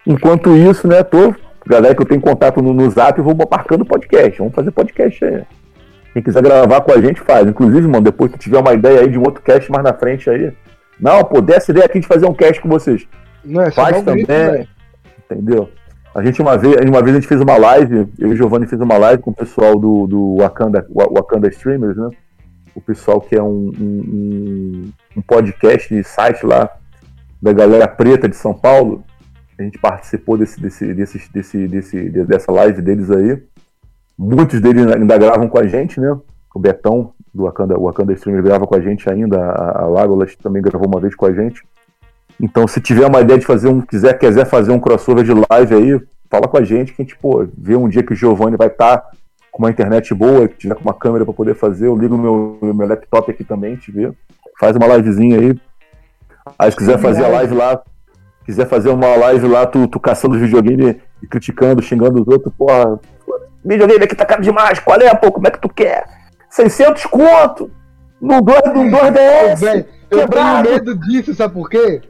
[0.06, 1.02] Enquanto isso, né?
[1.02, 1.34] Tô.
[1.66, 4.38] Galera que eu tenho contato no, no zap, eu vou marcando podcast.
[4.38, 5.42] Vamos fazer podcast aí.
[6.12, 7.48] Quem quiser gravar com a gente, faz.
[7.48, 10.28] Inclusive, mano, depois que tiver uma ideia aí de um outro cast mais na frente
[10.28, 10.52] aí.
[11.00, 13.08] Não, pô, dessa ideia aqui de fazer um cast com vocês.
[13.42, 14.50] Não, é Faz um grito, também.
[14.50, 14.68] velho.
[15.30, 15.70] Entendeu?
[16.14, 18.66] A gente uma vez, uma vez a gente fez uma live, eu e o Giovanni
[18.66, 22.10] fez uma live com o pessoal do, do Wakanda, Wa- Wakanda Streamers, né?
[22.74, 26.68] O pessoal que é um, um, um- podcast de site lá
[27.40, 29.04] da galera preta de São Paulo.
[29.58, 33.42] A gente participou desse, desse, desse, desse, desse, de- dessa live deles aí.
[34.18, 36.16] Muitos deles ainda gravam com a gente, né?
[36.54, 40.34] O Betão do Wakanda, o Wakanda Streamer grava com a gente ainda, a, a Lagolas
[40.36, 41.62] também gravou uma vez com a gente.
[42.40, 45.74] Então, se tiver uma ideia de fazer um, quiser, quiser fazer um crossover de live
[45.74, 46.00] aí,
[46.30, 48.68] fala com a gente que a gente, pô, vê um dia que o Giovanni vai
[48.68, 49.04] estar
[49.54, 52.58] com uma internet boa, que tiver com uma câmera para poder fazer, eu ligo meu,
[52.60, 54.12] meu laptop aqui também, gente vê.
[54.58, 55.56] Faz uma livezinha aí.
[56.58, 57.80] Aí se quiser fazer a live lá,
[58.44, 62.52] quiser fazer uma live lá, tu, tu caçando os videogame e criticando, xingando os outros,
[62.58, 62.98] porra,
[63.64, 66.04] videogame aqui tá caro demais, qual é, pô, como é que tu quer?
[66.50, 67.70] 600 conto!
[68.20, 69.56] Num 2 num 2DS!
[69.60, 72.02] Velho, eu tenho medo disso, sabe por quê?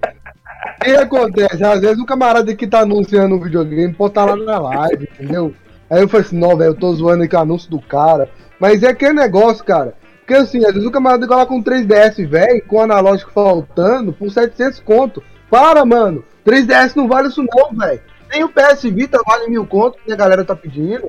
[0.80, 1.62] O que acontece?
[1.62, 5.54] Às vezes o camarada que tá anunciando um videogame pode estar lá na live, entendeu?
[5.90, 8.28] Aí eu falei assim, não, velho, eu tô zoando aqui o anúncio do cara.
[8.58, 9.94] Mas é aquele negócio, cara.
[10.20, 14.30] Porque assim, às vezes o camarada lá com 3DS, velho, com o analógico faltando, por
[14.30, 15.22] 700 conto.
[15.50, 16.24] Para, mano.
[16.46, 18.00] 3DS não vale isso não, velho.
[18.30, 21.06] Nem o PS Vita vale mil conto, que a galera tá pedindo.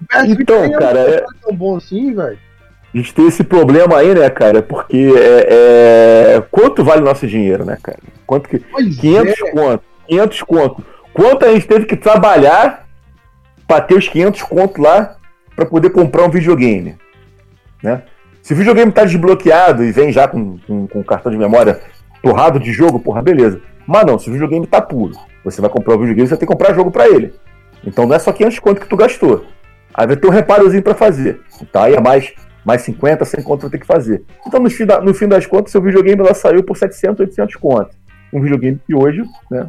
[0.00, 2.38] O PS Então, nem cara, não é- tão bom assim, velho.
[2.92, 4.62] A gente tem esse problema aí, né, cara?
[4.62, 7.98] Porque é, é, quanto vale nosso dinheiro, né, cara?
[8.26, 8.58] Quanto que.
[8.58, 9.50] Pois 500 é.
[9.52, 9.84] conto.
[10.08, 10.84] 500 conto.
[11.14, 12.86] Quanto a gente teve que trabalhar
[13.70, 15.14] pra ter os 500 conto lá
[15.54, 16.96] pra poder comprar um videogame,
[17.80, 18.02] né?
[18.42, 21.80] Se o videogame tá desbloqueado e vem já com, com, com cartão de memória
[22.20, 23.60] torrado de jogo, porra, beleza.
[23.86, 25.14] Mas não, se o videogame tá puro,
[25.44, 27.32] você vai comprar o videogame, você ter que comprar jogo pra ele.
[27.84, 29.44] Então não é só 500 conto que tu gastou.
[29.94, 31.40] Aí vai ter um reparozinho pra fazer.
[31.70, 31.84] Tá?
[31.84, 32.32] Aí é mais,
[32.64, 34.24] mais 50, 100 conto vai ter que fazer.
[34.44, 37.54] Então no fim, da- no fim das contas, seu videogame ela saiu por 700, 800
[37.54, 37.90] conto.
[38.32, 39.68] Um videogame que hoje, né?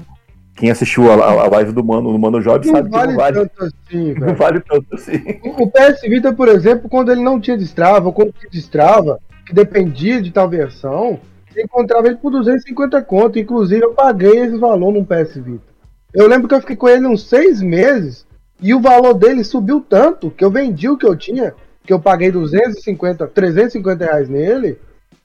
[0.55, 3.17] Quem assistiu a, a- live do Mano, do Mano Job Não sabe que vale não
[3.17, 5.39] vale, tanto assim, não vale tanto assim.
[5.43, 9.53] O PS Vita, por exemplo, quando ele não tinha destrava, ou quando tinha destrava, que
[9.53, 13.39] dependia de tal versão, você encontrava ele por 250 conto.
[13.39, 15.71] Inclusive, eu paguei esse valor num PS Vita.
[16.13, 18.25] Eu lembro que eu fiquei com ele uns seis meses
[18.61, 21.53] e o valor dele subiu tanto que eu vendi o que eu tinha,
[21.85, 24.77] que eu paguei 250, 350 reais nele,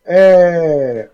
[0.07, 1.09] é,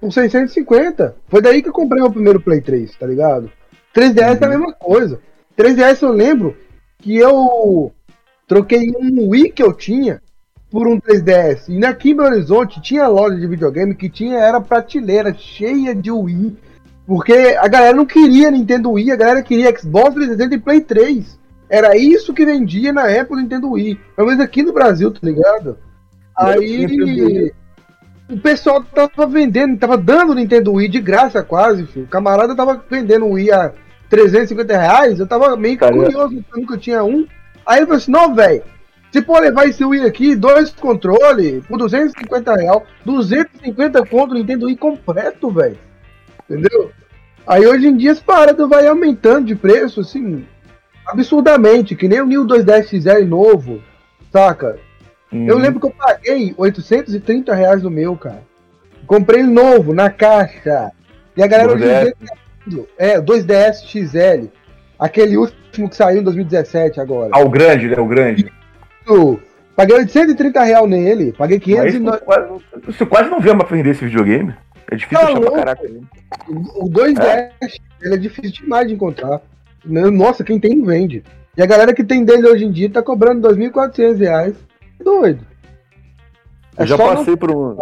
[0.00, 1.16] por 650.
[1.28, 3.50] Foi daí que eu comprei meu primeiro Play 3, tá ligado?
[3.94, 5.20] 3DS é a mesma coisa.
[5.56, 6.56] 3DS eu lembro
[6.98, 7.92] que eu
[8.46, 10.20] troquei um Wii que eu tinha
[10.70, 11.68] por um 3DS.
[11.68, 16.10] E aqui em Belo Horizonte tinha loja de videogame que tinha, era prateleira cheia de
[16.10, 16.56] Wii
[17.06, 21.38] Porque a galera não queria Nintendo Wii, a galera queria Xbox 360 e Play 3.
[21.68, 23.98] Era isso que vendia na época do Nintendo Wii.
[24.14, 25.78] Pelo menos aqui no Brasil, tá ligado?
[26.36, 27.52] Aí
[28.28, 32.06] o pessoal tava vendendo, tava dando Nintendo Wii de graça quase, filho.
[32.06, 33.72] O camarada tava vendendo o Wii a
[34.10, 37.26] 350 reais, eu tava meio Cara, curioso, eu nunca tinha um.
[37.64, 38.62] Aí eu falei assim, não, velho,
[39.12, 44.76] se for levar esse Wii aqui, dois controles, por 250 reais, 250 conto Nintendo Wii
[44.76, 45.78] completo, velho.
[46.48, 46.90] Entendeu?
[47.46, 50.44] Aí hoje em dia as paradas vai aumentando de preço, assim,
[51.06, 53.80] absurdamente, que nem o New 210 XL novo,
[54.32, 54.78] saca?
[55.32, 55.46] Uhum.
[55.48, 58.42] Eu lembro que eu paguei 830 reais no meu, cara.
[59.06, 60.90] Comprei ele novo, na caixa.
[61.36, 62.12] E a galera hoje em 2DS.
[62.66, 62.82] dia.
[62.82, 62.86] tá.
[62.98, 64.46] É, 2DS XL.
[64.98, 67.30] Aquele último que saiu em 2017 agora.
[67.34, 67.96] Ah, o grande, né?
[67.98, 68.50] O grande.
[69.06, 69.38] Eu
[69.76, 71.32] paguei 830 reais nele.
[71.32, 72.48] Paguei Mas 500 e isso, quase,
[72.86, 74.54] você quase não vê mais vender esse videogame.
[74.90, 75.50] É difícil Tá achar louco.
[75.52, 75.88] pra caraca.
[75.88, 76.00] né?
[76.76, 79.40] O 2DS, ele é difícil demais de encontrar.
[79.84, 81.22] Nossa, quem tem não vende.
[81.56, 84.54] E a galera que tem dele hoje em dia tá cobrando 2.400 reais.
[85.06, 85.46] Doido.
[86.76, 87.76] É Eu já passei por um.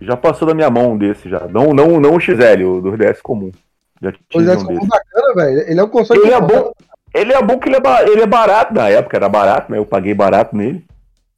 [0.00, 1.40] Já passou da minha mão um desse já.
[1.46, 3.50] Não, não, não o XL, o do DS comum.
[4.00, 4.88] Já tive é, um ficou desse.
[4.88, 5.70] bacana, velho.
[5.70, 6.72] Ele é um console Ele é bom.
[7.12, 9.76] Ele é bom que ele é, ba- ele é barato na época, era barato, né?
[9.78, 10.82] Eu paguei barato nele.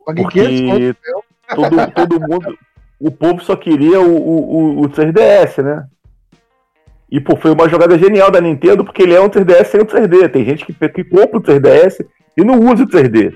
[0.06, 1.24] Paguei 500 conto.
[1.48, 2.58] Porque todo, todo mundo.
[3.00, 5.84] O povo só queria o, o, o- o 3DS, né?
[7.10, 9.84] E pô, foi uma jogada genial da Nintendo, porque ele é um 3DS sem o
[9.86, 10.28] 3D.
[10.30, 13.34] Tem gente que, que compra o 3DS e não usa o 3D.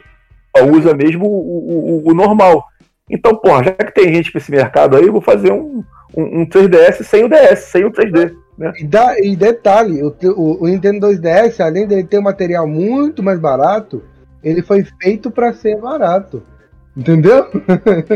[0.64, 2.64] Usa mesmo o, o, o- normal.
[3.10, 5.82] Então, porra, já que tem gente pra esse mercado aí, eu vou fazer um,
[6.16, 8.34] um, um 3DS sem o DS, sem o 3D.
[8.80, 13.22] E, dá- e detalhe, o, o- o Nintendo 2DS, além dele ter um material muito
[13.22, 14.02] mais barato,
[14.42, 16.42] ele foi feito pra ser barato.
[16.96, 17.46] Entendeu?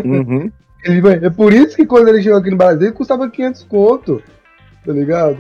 [0.05, 0.51] Uhum.
[0.83, 4.23] Ele é por isso que quando ele chegou aqui no Brasil, custava 500 conto.
[4.87, 5.37] Tá ligado?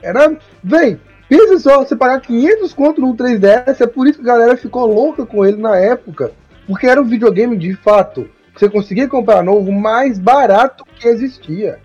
[0.00, 0.36] Era.
[0.62, 4.56] Vem, pensa só, você pagar 500 conto no 3DS, é por isso que a galera
[4.56, 6.32] ficou louca com ele na época.
[6.66, 8.28] Porque era um videogame de fato.
[8.54, 11.78] Você conseguia comprar novo mais barato que existia.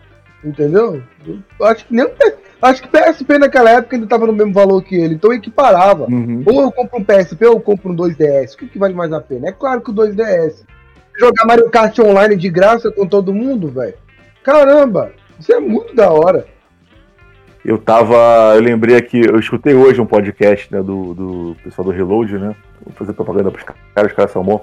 [0.44, 1.04] Entendeu?
[1.60, 2.10] Eu acho que nem.
[2.62, 6.06] Acho que PSP naquela época ainda tava no mesmo valor que ele, então equiparava.
[6.06, 6.44] Uhum.
[6.46, 8.54] Ou eu compro um PSP ou eu compro um 2DS.
[8.54, 9.50] O que, que vale mais a pena?
[9.50, 10.64] É claro que o 2DS.
[11.20, 13.96] Jogar Mario Kart online de graça com todo mundo, velho.
[14.44, 16.46] Caramba, isso é muito da hora.
[17.64, 18.16] Eu tava.
[18.56, 22.56] Eu lembrei aqui, eu escutei hoje um podcast né, do, do pessoal do Reload, né?
[22.84, 24.62] Vou fazer propaganda pros caras, os caras são bons.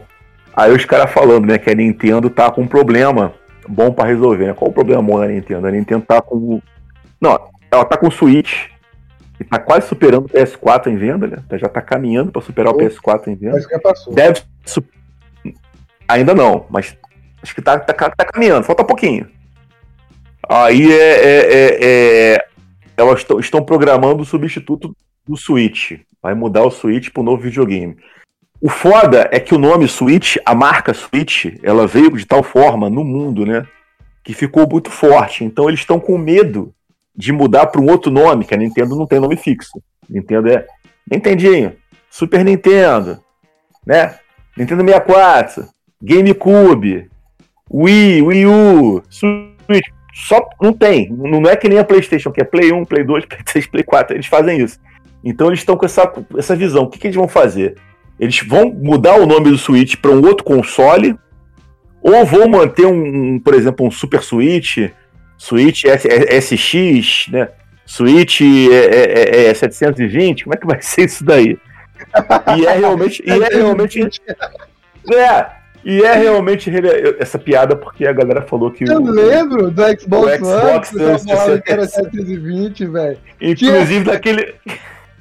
[0.57, 3.32] Aí os caras falando, né, que a Nintendo tá com um problema
[3.68, 4.55] bom pra resolver, né?
[4.55, 5.66] Qual o problema bom da Nintendo?
[5.68, 6.61] A Nintendo tá com.
[7.20, 7.38] Não,
[7.70, 8.66] ela tá com o Switch.
[9.40, 11.36] E tá quase superando o PS4 em venda, né?
[11.59, 12.80] Já tá caminhando pra superar o Oh.
[12.80, 13.61] PS4 em venda.
[13.61, 14.12] Que já passou.
[14.12, 14.42] Deve.
[14.64, 14.82] su-
[16.09, 16.96] Ainda não, mas
[17.40, 19.28] acho que tá, tá, tá caminhando, falta pouquinho.
[20.49, 20.96] Aí é.
[20.96, 22.47] é- é- é-
[22.99, 24.94] elas tão- estão programando o substituto
[25.26, 25.92] do Switch.
[26.20, 27.96] Vai mudar o Switch pro novo videogame.
[28.61, 32.90] O foda é que o nome Switch, a marca Switch, ela veio de tal forma
[32.90, 33.64] no mundo, né?
[34.24, 35.44] Que ficou muito forte.
[35.44, 36.74] Então eles estão com medo
[37.14, 39.80] de mudar para um outro nome, que a Nintendo não tem nome fixo.
[40.11, 40.66] Nintendo é
[41.11, 41.72] Nintendinho,
[42.11, 43.20] Super Nintendo,
[43.86, 44.18] né?
[44.57, 45.68] Nintendo 64,
[46.03, 47.09] GameCube,
[47.70, 49.86] Wii, Wii U, Switch.
[50.27, 51.09] Só não tem.
[51.11, 53.85] Não é que nem a PlayStation, que é Play 1, Play 2, Play 3, Play
[53.85, 54.16] 4.
[54.16, 54.79] Eles fazem isso.
[55.25, 56.85] Então eles estão com essa, essa visão.
[56.85, 57.77] O que, que eles vão fazer?
[58.19, 61.16] Eles vão mudar o nome do Switch para um outro console,
[62.03, 64.91] ou vão manter um, um, por exemplo, um Super Switch,
[65.37, 66.09] Switch S-
[66.41, 67.49] SX, né?
[67.87, 71.57] Switch é, é, é, é 720, como é que vai ser isso daí?
[72.57, 74.01] E é realmente, e é realmente,
[75.12, 75.47] é,
[75.85, 76.70] e é realmente
[77.18, 80.93] essa piada porque a galera falou que Eu o, lembro do Xbox, o Xbox
[81.49, 81.89] One, que era 360.
[81.89, 83.18] 720, velho.
[83.41, 84.55] inclusive daquele,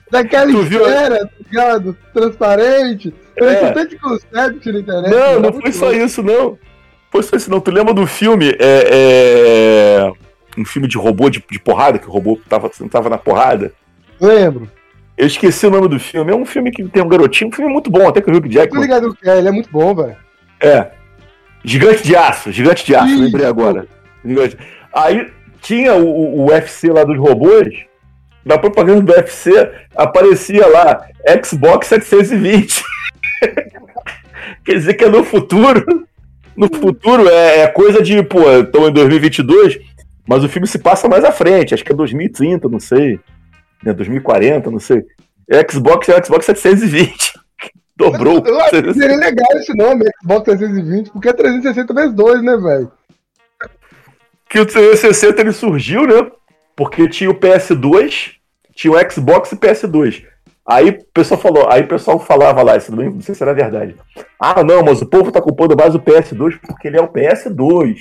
[0.10, 1.98] Daquela Tu esfera, tá ligado?
[2.14, 3.14] Transparente.
[3.38, 3.72] Parecia É.
[3.72, 5.12] tanto concept na internet.
[5.12, 6.58] Não, não foi só isso, não.
[7.12, 7.60] Foi só isso, não.
[7.60, 8.50] Tu lembra do filme?
[8.60, 10.12] É, é,
[10.58, 13.72] Um filme de robô de, de porrada, que o robô tava, não tava na porrada.
[14.20, 14.70] Lembro.
[15.18, 16.32] Eu esqueci o nome do filme.
[16.32, 18.42] É um filme que tem um garotinho, um filme muito bom, até que o Hugh
[18.44, 18.82] Tô Jackman.
[18.82, 20.16] ligado que é, ele é muito bom, velho.
[20.62, 20.88] É.
[21.64, 23.24] Gigante de aço, gigante de aço, Isso.
[23.24, 23.88] lembrei agora.
[24.24, 24.58] Gigante.
[24.94, 25.32] Aí
[25.62, 27.68] tinha o, o- o UFC lá dos robôs.
[28.46, 29.52] Na propaganda do UFC
[29.96, 31.06] aparecia lá
[31.44, 32.82] Xbox 720.
[34.64, 35.86] Quer dizer que é no futuro.
[36.56, 39.80] No futuro é, é coisa de, pô, estamos em 2022,
[40.28, 41.74] mas o filme se passa mais à frente.
[41.74, 43.20] Acho que é 2030, não sei.
[43.84, 45.04] Né, 2040, não sei.
[45.70, 47.34] Xbox é Xbox 720.
[47.98, 48.44] Dobrou.
[48.46, 52.56] Eu acho que seria legal esse nome, Xbox 320, porque é 360 vezes 2, né,
[52.58, 52.92] velho?
[54.50, 56.32] que o 360 ele surgiu, né?
[56.76, 58.34] Porque tinha o PS2,
[58.74, 60.24] tinha o Xbox e PS2.
[60.66, 63.96] Aí o pessoal falou, aí o pessoal falava lá, isso não sei se era verdade.
[64.40, 67.96] Ah, não, mas o povo tá culpando mais o PS2 porque ele é o PS2.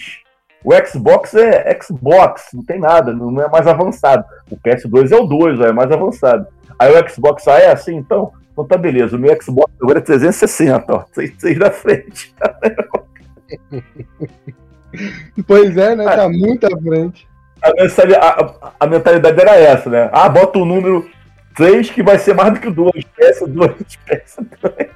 [0.65, 4.25] O Xbox é Xbox, não tem nada, não é mais avançado.
[4.51, 6.47] O PS2 é o 2, é mais avançado.
[6.77, 9.17] Aí o Xbox ah, é assim, então, então tá beleza.
[9.17, 12.35] O meu Xbox agora é 360, ó, 6 da frente.
[15.47, 16.05] pois é, né?
[16.05, 17.29] Tá muito à frente.
[17.63, 20.09] A, a, a, mentalidade era essa, né?
[20.11, 21.07] Ah, bota o número
[21.55, 22.93] 3 que vai ser mais do que o 2.
[22.95, 23.75] PS2,
[24.09, 24.89] PS2.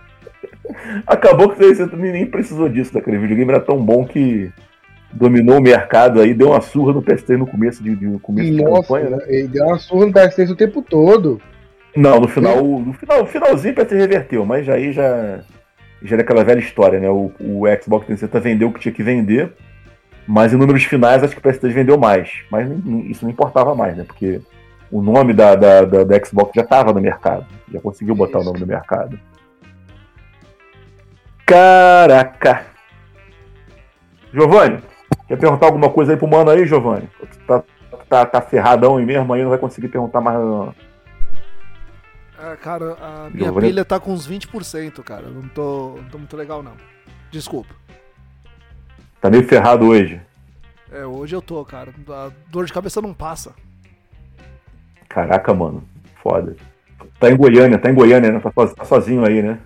[1.06, 3.22] Acabou que você nem precisou disso, daquele né?
[3.22, 4.50] videogame era tão bom que
[5.12, 8.80] dominou o mercado aí, deu uma surra no PS3 no começo de, de começo Nossa,
[8.80, 9.18] de campanha, né?
[9.26, 11.40] Ele deu uma surra no PS3 o tempo todo.
[11.96, 15.40] Não, no final, no final, finalzinho o PS3 reverteu, mas aí já
[16.02, 17.10] já era aquela velha história, né?
[17.10, 19.52] O, o Xbox 360 vendeu o que tinha que vender,
[20.26, 22.30] mas em números finais acho que o PS3 vendeu mais.
[22.50, 22.70] Mas
[23.06, 24.04] isso não importava mais, né?
[24.04, 24.40] Porque
[24.90, 27.46] o nome da, da, da, da Xbox já estava no mercado.
[27.72, 28.48] Já conseguiu botar isso.
[28.48, 29.18] o nome no mercado.
[31.44, 32.64] Caraca!
[34.32, 34.78] Giovanni,
[35.26, 37.08] quer perguntar alguma coisa aí pro mano aí, Giovanni?
[37.46, 37.62] Tá,
[38.08, 40.38] tá, tá ferradão aí mesmo aí, não vai conseguir perguntar mais.
[42.42, 43.66] Ah, cara, a minha Giovanni...
[43.66, 45.28] pilha tá com uns 20%, cara.
[45.28, 46.72] Não tô, não tô muito legal, não.
[47.30, 47.74] Desculpa.
[49.20, 50.18] Tá meio ferrado hoje.
[50.90, 51.92] É, hoje eu tô, cara.
[52.08, 53.54] A dor de cabeça não passa.
[55.06, 55.84] Caraca, mano.
[56.22, 56.56] Foda.
[57.18, 58.40] Tá em Goiânia, tá em Goiânia, né?
[58.40, 59.60] Tá, tá sozinho aí, né?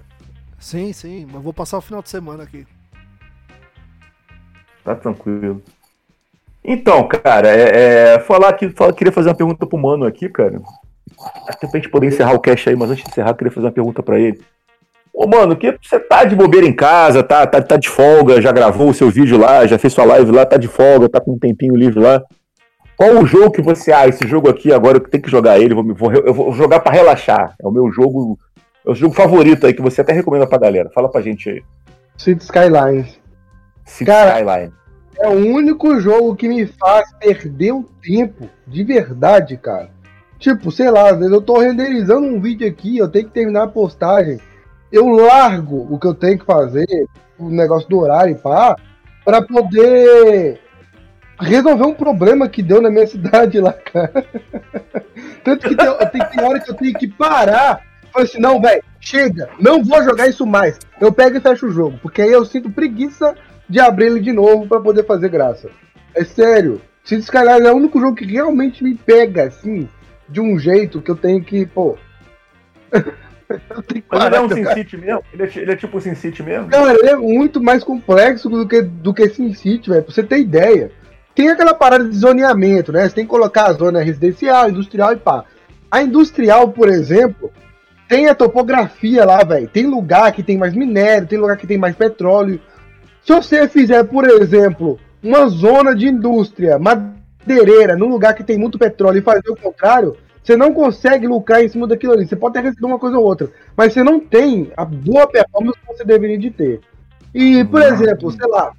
[0.58, 1.28] Sim, sim.
[1.30, 2.66] Mas vou passar o final de semana aqui.
[4.82, 5.62] Tá tranquilo.
[6.64, 10.60] Então, cara, é, é, falar aqui, falar, queria fazer uma pergunta pro Mano aqui, cara.
[11.48, 13.66] Até pra gente poder encerrar o cast aí, mas antes de encerrar, eu queria fazer
[13.66, 14.40] uma pergunta para ele.
[15.14, 18.50] Ô, mano, que você tá de bobeira em casa, tá, tá, tá de folga, já
[18.50, 21.34] gravou o seu vídeo lá, já fez sua live lá, tá de folga, tá com
[21.34, 22.20] um tempinho livre lá.
[22.96, 25.74] Qual o jogo que você, ah, esse jogo aqui agora eu tenho que jogar ele,
[25.74, 27.54] vou, vou, eu vou jogar para relaxar.
[27.62, 28.38] É o meu jogo,
[28.84, 30.90] é o jogo favorito aí que você até recomenda pra galera.
[30.92, 31.62] Fala pra gente aí.
[32.16, 33.20] City Skylines.
[33.84, 34.72] City Cara, Skyline.
[35.18, 39.90] É o único jogo que me faz perder o tempo, de verdade, cara.
[40.44, 43.62] Tipo, sei lá, às vezes eu tô renderizando um vídeo aqui, eu tenho que terminar
[43.62, 44.38] a postagem
[44.94, 46.86] eu largo o que eu tenho que fazer,
[47.36, 48.76] o negócio do horário e pá,
[49.24, 50.60] para poder
[51.40, 54.24] resolver um problema que deu na minha cidade lá, cara.
[55.42, 57.80] Tanto que tem, tem, tem hora que eu tenho que parar.
[58.12, 60.78] Falei assim, não, velho, chega, não vou jogar isso mais.
[61.00, 63.34] Eu pego e fecho o jogo, porque aí eu sinto preguiça
[63.68, 65.70] de abrir ele de novo para poder fazer graça.
[66.14, 66.80] É sério.
[67.02, 69.88] Se Skylines é o único jogo que realmente me pega, assim,
[70.28, 71.96] de um jeito que eu tenho que, pô.
[74.10, 75.22] Mas ele é um Sin City mesmo?
[75.32, 76.68] Ele é, ele é tipo Sin City mesmo?
[76.68, 80.02] Cara, ele é muito mais complexo do que, do que Sin City, velho.
[80.02, 80.90] Pra você ter ideia.
[81.34, 83.08] Tem aquela parada de zoneamento, né?
[83.08, 85.44] Você tem que colocar a zona residencial, industrial e pá.
[85.90, 87.52] A industrial, por exemplo,
[88.08, 89.68] tem a topografia lá, velho.
[89.68, 92.60] Tem lugar que tem mais minério, tem lugar que tem mais petróleo.
[93.22, 96.78] Se você fizer, por exemplo, uma zona de indústria
[97.46, 101.62] madeireira num lugar que tem muito petróleo e fazer o contrário, você não consegue lucrar
[101.62, 102.26] em cima daquilo ali.
[102.26, 105.78] Você pode até receber uma coisa ou outra, mas você não tem a boa performance
[105.78, 106.80] que você deveria de ter.
[107.34, 107.88] E, por uhum.
[107.88, 108.72] exemplo, sei lá,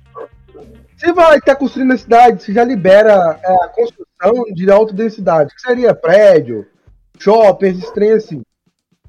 [0.95, 5.53] você vai estar construindo a cidade, você já libera é, a construção de alta densidade,
[5.53, 6.65] que seria prédio,
[7.19, 8.41] shopping, esses trem assim.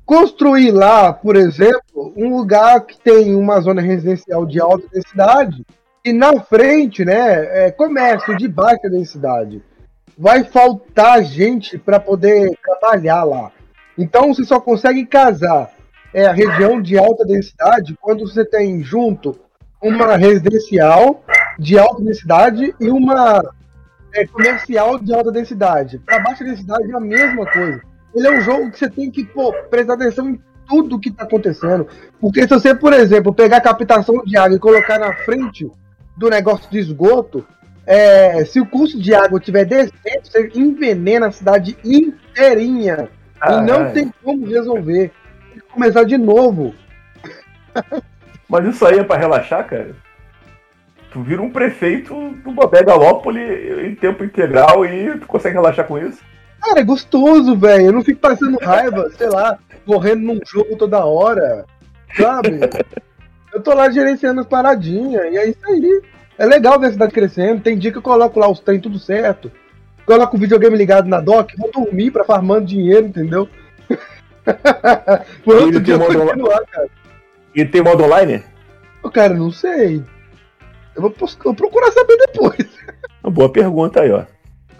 [0.04, 5.64] Construir lá, por exemplo, um lugar que tem uma zona residencial de alta densidade
[6.06, 9.62] e na frente, né, é comércio de baixa densidade
[10.16, 13.52] vai faltar gente para poder trabalhar lá.
[13.98, 15.70] Então você só consegue casar
[16.14, 19.38] é, a região de alta densidade quando você tem junto
[19.82, 21.22] uma residencial
[21.58, 23.42] de alta densidade e uma
[24.14, 25.98] é, comercial de alta densidade.
[25.98, 27.82] Para baixa densidade é a mesma coisa.
[28.14, 31.24] Ele é um jogo que você tem que pô, prestar atenção em tudo que está
[31.24, 31.86] acontecendo.
[32.18, 35.70] Porque se você, por exemplo, pegar a captação de água e colocar na frente
[36.16, 37.46] do negócio de esgoto,
[37.86, 39.92] é, se o curso de água tiver descendo,
[40.24, 43.08] você envenena a cidade inteirinha.
[43.40, 43.90] Ah, e não é.
[43.90, 45.12] tem como resolver.
[45.52, 46.74] Tem que começar de novo.
[48.48, 49.94] Mas isso aí é pra relaxar, cara?
[51.12, 53.40] Tu vira um prefeito do Megalópole
[53.86, 56.20] em tempo integral e tu consegue relaxar com isso?
[56.60, 57.86] Cara, é gostoso, velho.
[57.86, 61.64] Eu não fico passando raiva, sei lá, correndo num jogo toda hora.
[62.16, 62.60] Sabe?
[63.56, 66.02] Eu tô lá gerenciando as paradinhas e é isso aí.
[66.36, 67.62] É legal ver a cidade crescendo.
[67.62, 69.50] Tem dia que eu coloco lá os trem tudo certo.
[70.04, 73.48] Coloco o videogame ligado na dock, vou dormir pra farmando dinheiro, entendeu?
[75.42, 76.90] Por outro dia continuar, cara.
[77.54, 78.44] E tem modo online?
[79.10, 80.04] Cara, não sei.
[80.94, 82.68] Eu vou, eu vou procurar saber depois.
[83.24, 84.26] Uma boa pergunta aí, ó.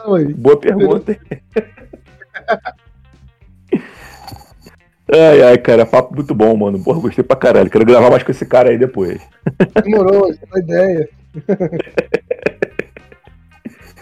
[0.05, 0.35] Oi.
[0.35, 1.17] Boa pergunta.
[5.13, 6.83] ai, ai, cara, papo muito bom, mano.
[6.83, 7.71] Porra, gostei pra caralho.
[7.71, 9.21] Quero gravar mais com esse cara aí depois.
[9.83, 11.09] Demorou, essa é ideia.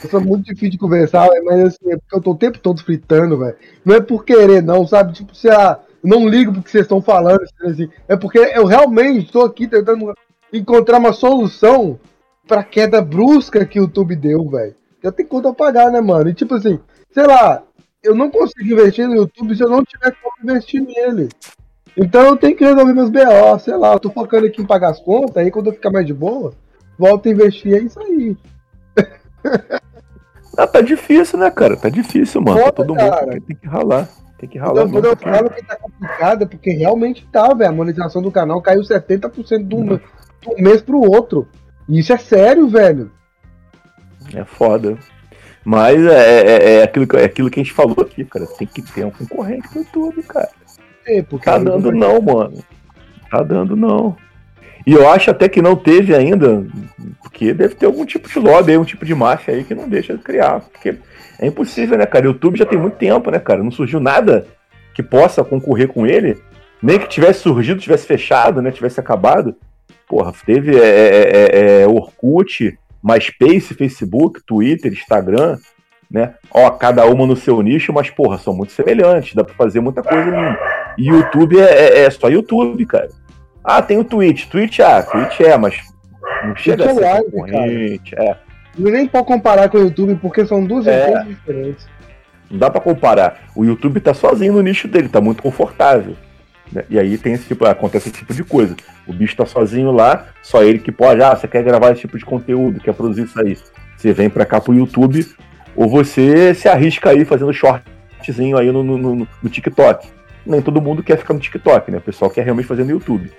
[0.04, 2.58] Eu sou muito difícil de conversar, véio, mas assim, é porque eu tô o tempo
[2.58, 3.56] todo fritando, velho.
[3.82, 5.14] Não é por querer, não, sabe?
[5.14, 7.88] Tipo, sei lá, não ligo porque vocês estão falando, assim.
[8.06, 10.12] É porque eu realmente estou aqui tentando
[10.52, 11.98] encontrar uma solução
[12.46, 14.74] pra queda brusca que o YouTube deu, velho.
[15.02, 16.28] Eu tenho conta a pagar, né, mano?
[16.28, 16.78] E tipo assim,
[17.10, 17.62] sei lá,
[18.04, 21.28] eu não consigo investir no YouTube se eu não tiver como investir nele.
[21.96, 24.90] Então eu tenho que resolver meus BO, sei lá, eu tô focando aqui em pagar
[24.90, 26.52] as contas, aí quando eu ficar mais de boa,
[26.98, 28.36] volto a investir, é isso aí.
[30.56, 31.76] Ah, tá difícil, né, cara?
[31.76, 32.60] Tá difícil, mano.
[32.60, 33.26] Foda, Todo cara.
[33.26, 34.08] mundo tem que ralar.
[34.38, 34.82] Tem que ralar.
[34.82, 37.70] Então, quando eu falo que tá complicado, é porque realmente tá, velho.
[37.70, 40.00] A monetização do canal caiu 70% de um, de
[40.48, 41.48] um mês pro outro.
[41.88, 43.10] E isso é sério, velho.
[44.32, 44.96] É foda.
[45.64, 48.46] Mas é, é, é aquilo, que- é aquilo que a gente falou aqui, cara.
[48.58, 50.50] Tem que ter um concorrente no YouTube, cara.
[51.06, 52.62] É, porque Tá dando não, mano.
[53.30, 54.16] Tá dando não.
[54.86, 56.66] E eu acho até que não teve ainda,
[57.22, 59.88] porque deve ter algum tipo de lobby aí, um tipo de máfia aí que não
[59.88, 60.60] deixa de criar.
[60.60, 60.96] Porque
[61.38, 62.26] é impossível, né, cara?
[62.26, 63.62] O YouTube já tem muito tempo, né, cara?
[63.62, 64.46] Não surgiu nada
[64.94, 66.36] que possa concorrer com ele.
[66.82, 68.70] Nem que tivesse surgido, tivesse fechado, né?
[68.70, 69.56] Tivesse acabado.
[70.06, 75.58] Porra, teve é, é, é, é, Orkut, MySpace, Facebook, Twitter, Instagram,
[76.10, 76.34] né?
[76.50, 79.34] Ó, cada uma no seu nicho, mas, porra, são muito semelhantes.
[79.34, 80.56] Dá pra fazer muita coisa ali.
[80.96, 83.08] E YouTube é, é- é só YouTube, cara.
[83.62, 84.46] Ah, tem o Twitch.
[84.46, 85.76] Twitch, ah, Twitch é, mas
[86.44, 88.14] não chega é a ser live, concorrente.
[88.16, 88.36] É,
[88.78, 91.08] Não nem pode comparar com o YouTube, porque são duas É.
[91.08, 91.88] empresas diferentes.
[92.50, 93.40] não dá pra comparar.
[93.56, 96.14] O YouTube tá sozinho no nicho dele, tá muito confortável.
[96.72, 96.84] né?
[96.90, 98.74] E aí tem esse tipo, acontece esse tipo de coisa.
[99.06, 102.16] O bicho tá sozinho lá, só ele que pode, ah, você quer gravar esse tipo
[102.18, 103.56] de conteúdo, quer produzir isso aí.
[103.96, 105.26] Você vem pra cá pro YouTube,
[105.76, 110.08] ou você se arrisca aí fazendo shortzinho aí no, no, no- no TikTok.
[110.46, 111.98] Nem todo mundo quer ficar no TikTok, né?
[111.98, 113.30] O pessoal quer realmente fazer no YouTube.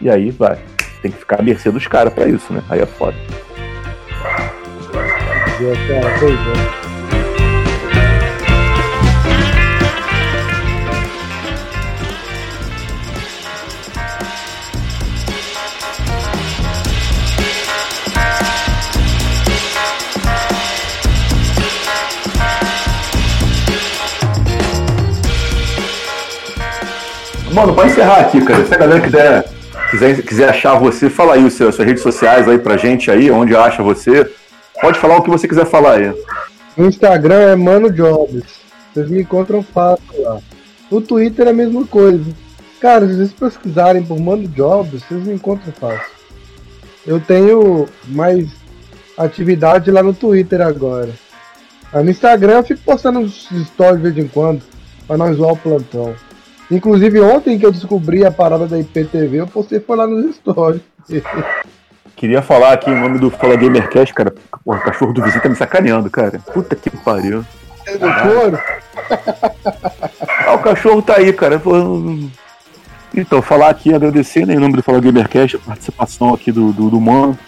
[0.00, 0.58] E aí, vai,
[1.02, 2.62] tem que ficar à mercê dos caras pra isso, né?
[2.68, 3.16] Aí é foda.
[5.62, 6.89] É, cara, pois é.
[27.52, 29.44] Mano, pra encerrar aqui, cara, se a galera quiser,
[29.90, 33.30] quiser, quiser achar você, fala aí os seus, suas redes sociais aí pra gente aí,
[33.30, 34.30] onde acha você.
[34.80, 36.14] Pode falar o que você quiser falar aí.
[36.76, 38.44] No Instagram é Mano Jobs.
[38.92, 40.38] Vocês me encontram fácil lá.
[40.90, 42.24] No Twitter é a mesma coisa.
[42.80, 46.10] Cara, se vocês pesquisarem por Mano Jobs, vocês me encontram fácil.
[47.06, 48.48] Eu tenho mais
[49.18, 51.10] atividade lá no Twitter agora.
[51.92, 54.62] Aí no Instagram eu fico postando uns stories de vez em quando,
[55.06, 56.14] pra nós zoar o plantão.
[56.70, 60.82] Inclusive ontem que eu descobri a parada da IPTV, postei foi lá nos stories.
[62.14, 64.34] Queria falar aqui em nome do Fala Gamercast, cara.
[64.62, 66.38] Porra, o cachorro do vizinho tá me sacaneando, cara.
[66.52, 67.44] Puta que pariu.
[67.86, 68.58] Do couro?
[70.46, 71.60] Ah, o cachorro tá aí, cara.
[73.14, 77.00] Então, falar aqui, agradecendo em nome do Fala Gamercast, a participação aqui do, do, do
[77.00, 77.38] Mano.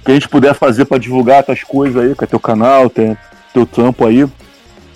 [0.00, 3.16] O que a gente puder fazer pra divulgar tuas coisas aí, com teu canal, teu,
[3.54, 4.26] teu trampo aí.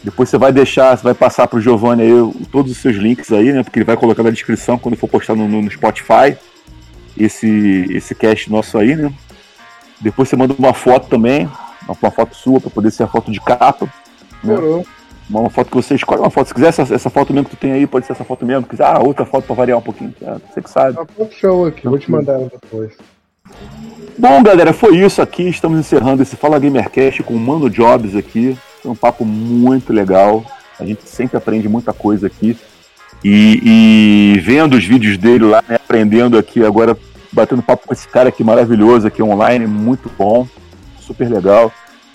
[0.03, 3.53] Depois você vai deixar, você vai passar pro Giovanni aí todos os seus links aí,
[3.53, 3.63] né?
[3.63, 6.37] Porque ele vai colocar na descrição quando for postar no, no- Spotify
[7.19, 9.13] esse, esse cast nosso aí, né?
[10.01, 11.47] Depois você manda uma foto também,
[11.87, 13.85] uma, uma foto sua pra poder ser a foto de capa.
[14.43, 14.55] Né?
[14.55, 14.87] Demorou.
[15.29, 16.49] Uma foto que você escolhe, uma foto.
[16.49, 18.63] Se quiser essa, essa foto mesmo que tu tem aí, pode ser essa foto mesmo.
[18.63, 20.13] Se quiser, ah, outra foto pra variar um pouquinho.
[20.27, 20.97] Ah, você que sabe.
[20.97, 22.93] Tá foto show aqui, vou te mandar ela depois.
[24.19, 25.45] Bom, galera, foi isso aqui.
[25.49, 28.57] Estamos encerrando esse Fala Gamercast com o Mano Jobs aqui.
[28.83, 30.45] Foi um papo muito legal.
[30.79, 32.57] A gente sempre aprende muita coisa aqui.
[33.23, 33.61] E,
[34.37, 36.97] e vendo os vídeos dele lá, né, aprendendo aqui, agora
[37.33, 40.49] batendo papo com esse cara aqui maravilhoso aqui online, muito bom,
[40.99, 41.71] super legal.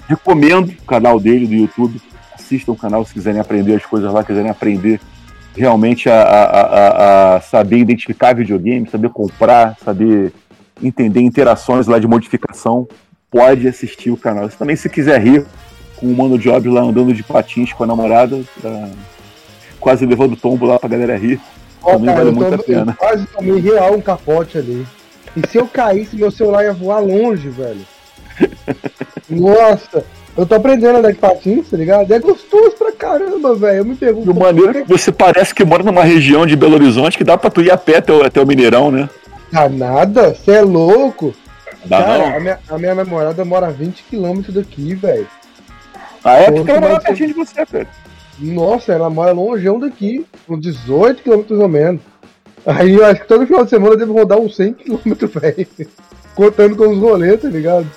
[0.07, 2.01] Recomendo o canal dele do YouTube.
[2.33, 4.99] Assistam o canal se quiserem aprender as coisas lá, quiserem aprender
[5.55, 10.33] realmente a, a- a- a saber identificar videogame, saber comprar, saber
[10.83, 12.87] entender interações lá de modificação,
[13.31, 14.49] pode assistir o canal.
[14.49, 15.45] Também se quiser rir
[15.97, 18.89] com o Mano Job lá andando de patins com a namorada, tá
[19.79, 21.39] quase levando tombo lá pra galera rir.
[21.81, 22.91] Ó, Também cara, vale muito tô- a pena.
[22.91, 24.85] eu quase tomei real um capote ali.
[25.35, 27.81] E se eu caísse, meu celular ia voar longe, velho.
[29.29, 30.03] Nossa,
[30.37, 32.11] eu tô aprendendo a andar de patins, tá ligado?
[32.13, 33.77] É gostoso pra caramba, velho.
[33.79, 34.27] Eu me pergunto.
[34.27, 37.23] E o maneiro é que você parece que mora numa região de Belo Horizonte que
[37.23, 39.09] dá pra tu ir a pé até o, até o Mineirão, né?
[39.51, 40.33] Tá nada?
[40.33, 41.33] Você é louco?
[41.85, 42.35] Dá cara, não?
[42.35, 45.27] a minha, a minha namorada mora a 20km daqui, velho.
[46.25, 47.87] A época ela mora pertinho de você, Pedro.
[48.39, 52.01] Nossa, ela mora longeão daqui, uns 18 quilômetros ou menos.
[52.65, 55.67] Aí eu acho que todo final de semana eu devo rodar uns 100 quilômetros, velho.
[56.35, 57.89] Contando com os rolês, tá ligado?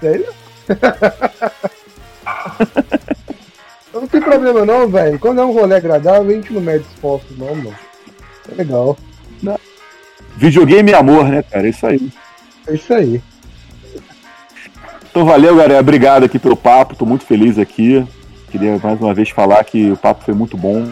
[0.00, 0.26] Sério?
[3.92, 5.18] não tem problema não, velho.
[5.18, 7.76] Quando é um rolê agradável, a gente não mede esforço não, mano.
[8.50, 8.96] É legal.
[10.36, 11.66] Videogame e amor, né, cara?
[11.66, 12.10] É isso aí.
[12.66, 13.22] É isso aí.
[15.12, 15.78] Então valeu, galera.
[15.78, 16.96] Obrigado aqui pelo papo.
[16.96, 18.02] Tô muito feliz aqui.
[18.50, 20.84] Queria mais uma vez falar que o papo foi muito bom.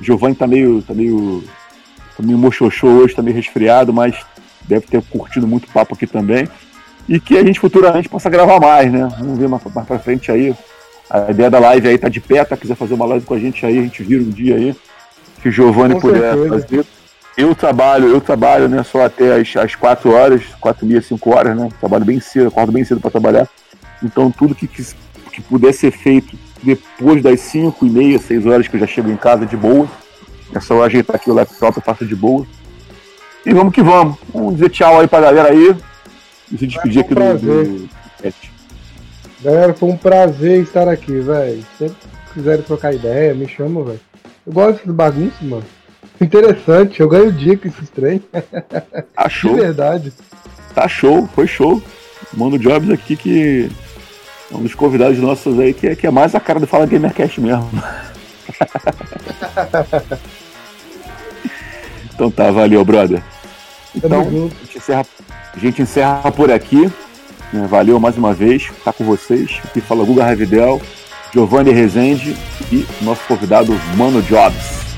[0.00, 0.82] O Giovanni tá meio.
[0.82, 1.44] tá meio.
[2.16, 4.16] tá meio mochochô hoje, tá meio resfriado, mas
[4.62, 6.48] deve ter curtido muito o papo aqui também.
[7.08, 9.08] E que a gente futuramente possa gravar mais, né?
[9.20, 10.52] Vamos ver mais, mais pra frente aí.
[11.08, 12.56] A ideia da live aí tá de pé, tá?
[12.56, 14.74] Quiser fazer uma live com a gente aí, a gente vira um dia aí.
[15.40, 16.84] Que o Giovanni puder fazer.
[17.36, 21.30] Eu trabalho, eu trabalho, né, só até as, as 4 horas, 4 e meia, 5
[21.30, 21.68] horas, né?
[21.80, 23.48] Trabalho bem cedo, acordo bem cedo para trabalhar.
[24.02, 24.84] Então tudo que, que,
[25.32, 29.10] que puder ser feito depois das 5 e meia, 6 horas que eu já chego
[29.10, 29.88] em casa de boa.
[30.54, 32.46] É só eu ajeitar aqui o laptop, eu faço de boa.
[33.44, 34.18] E vamos que vamos.
[34.32, 35.74] Vamos dizer tchau aí pra galera aí.
[36.52, 37.88] E se despedir aqui do, do.
[39.42, 41.64] Galera, foi um prazer estar aqui, velho.
[41.76, 44.00] Sempre que quiserem trocar ideia, me chama, velho.
[44.46, 45.64] Eu gosto de bagunça, mano.
[46.22, 48.22] Interessante, eu ganho dia com esses trem.
[49.14, 50.12] Tá De show, verdade.
[50.72, 51.82] tá show, foi show.
[52.32, 53.68] Mano Jobs aqui que
[54.50, 56.86] é um dos convidados nossos aí que é, que é mais a cara do Fala
[56.86, 57.68] Gamercast mesmo.
[62.14, 63.22] então tá, valeu, brother.
[63.94, 64.24] Então, a
[64.64, 65.04] gente encerra,
[65.54, 66.90] a gente encerra por aqui.
[67.52, 67.66] né?
[67.68, 69.60] Valeu mais uma vez, tá com vocês.
[69.64, 70.80] Aqui fala Guga Ravidel,
[71.34, 72.36] Giovanni Rezende
[72.70, 74.91] e nosso convidado Mano Jobs.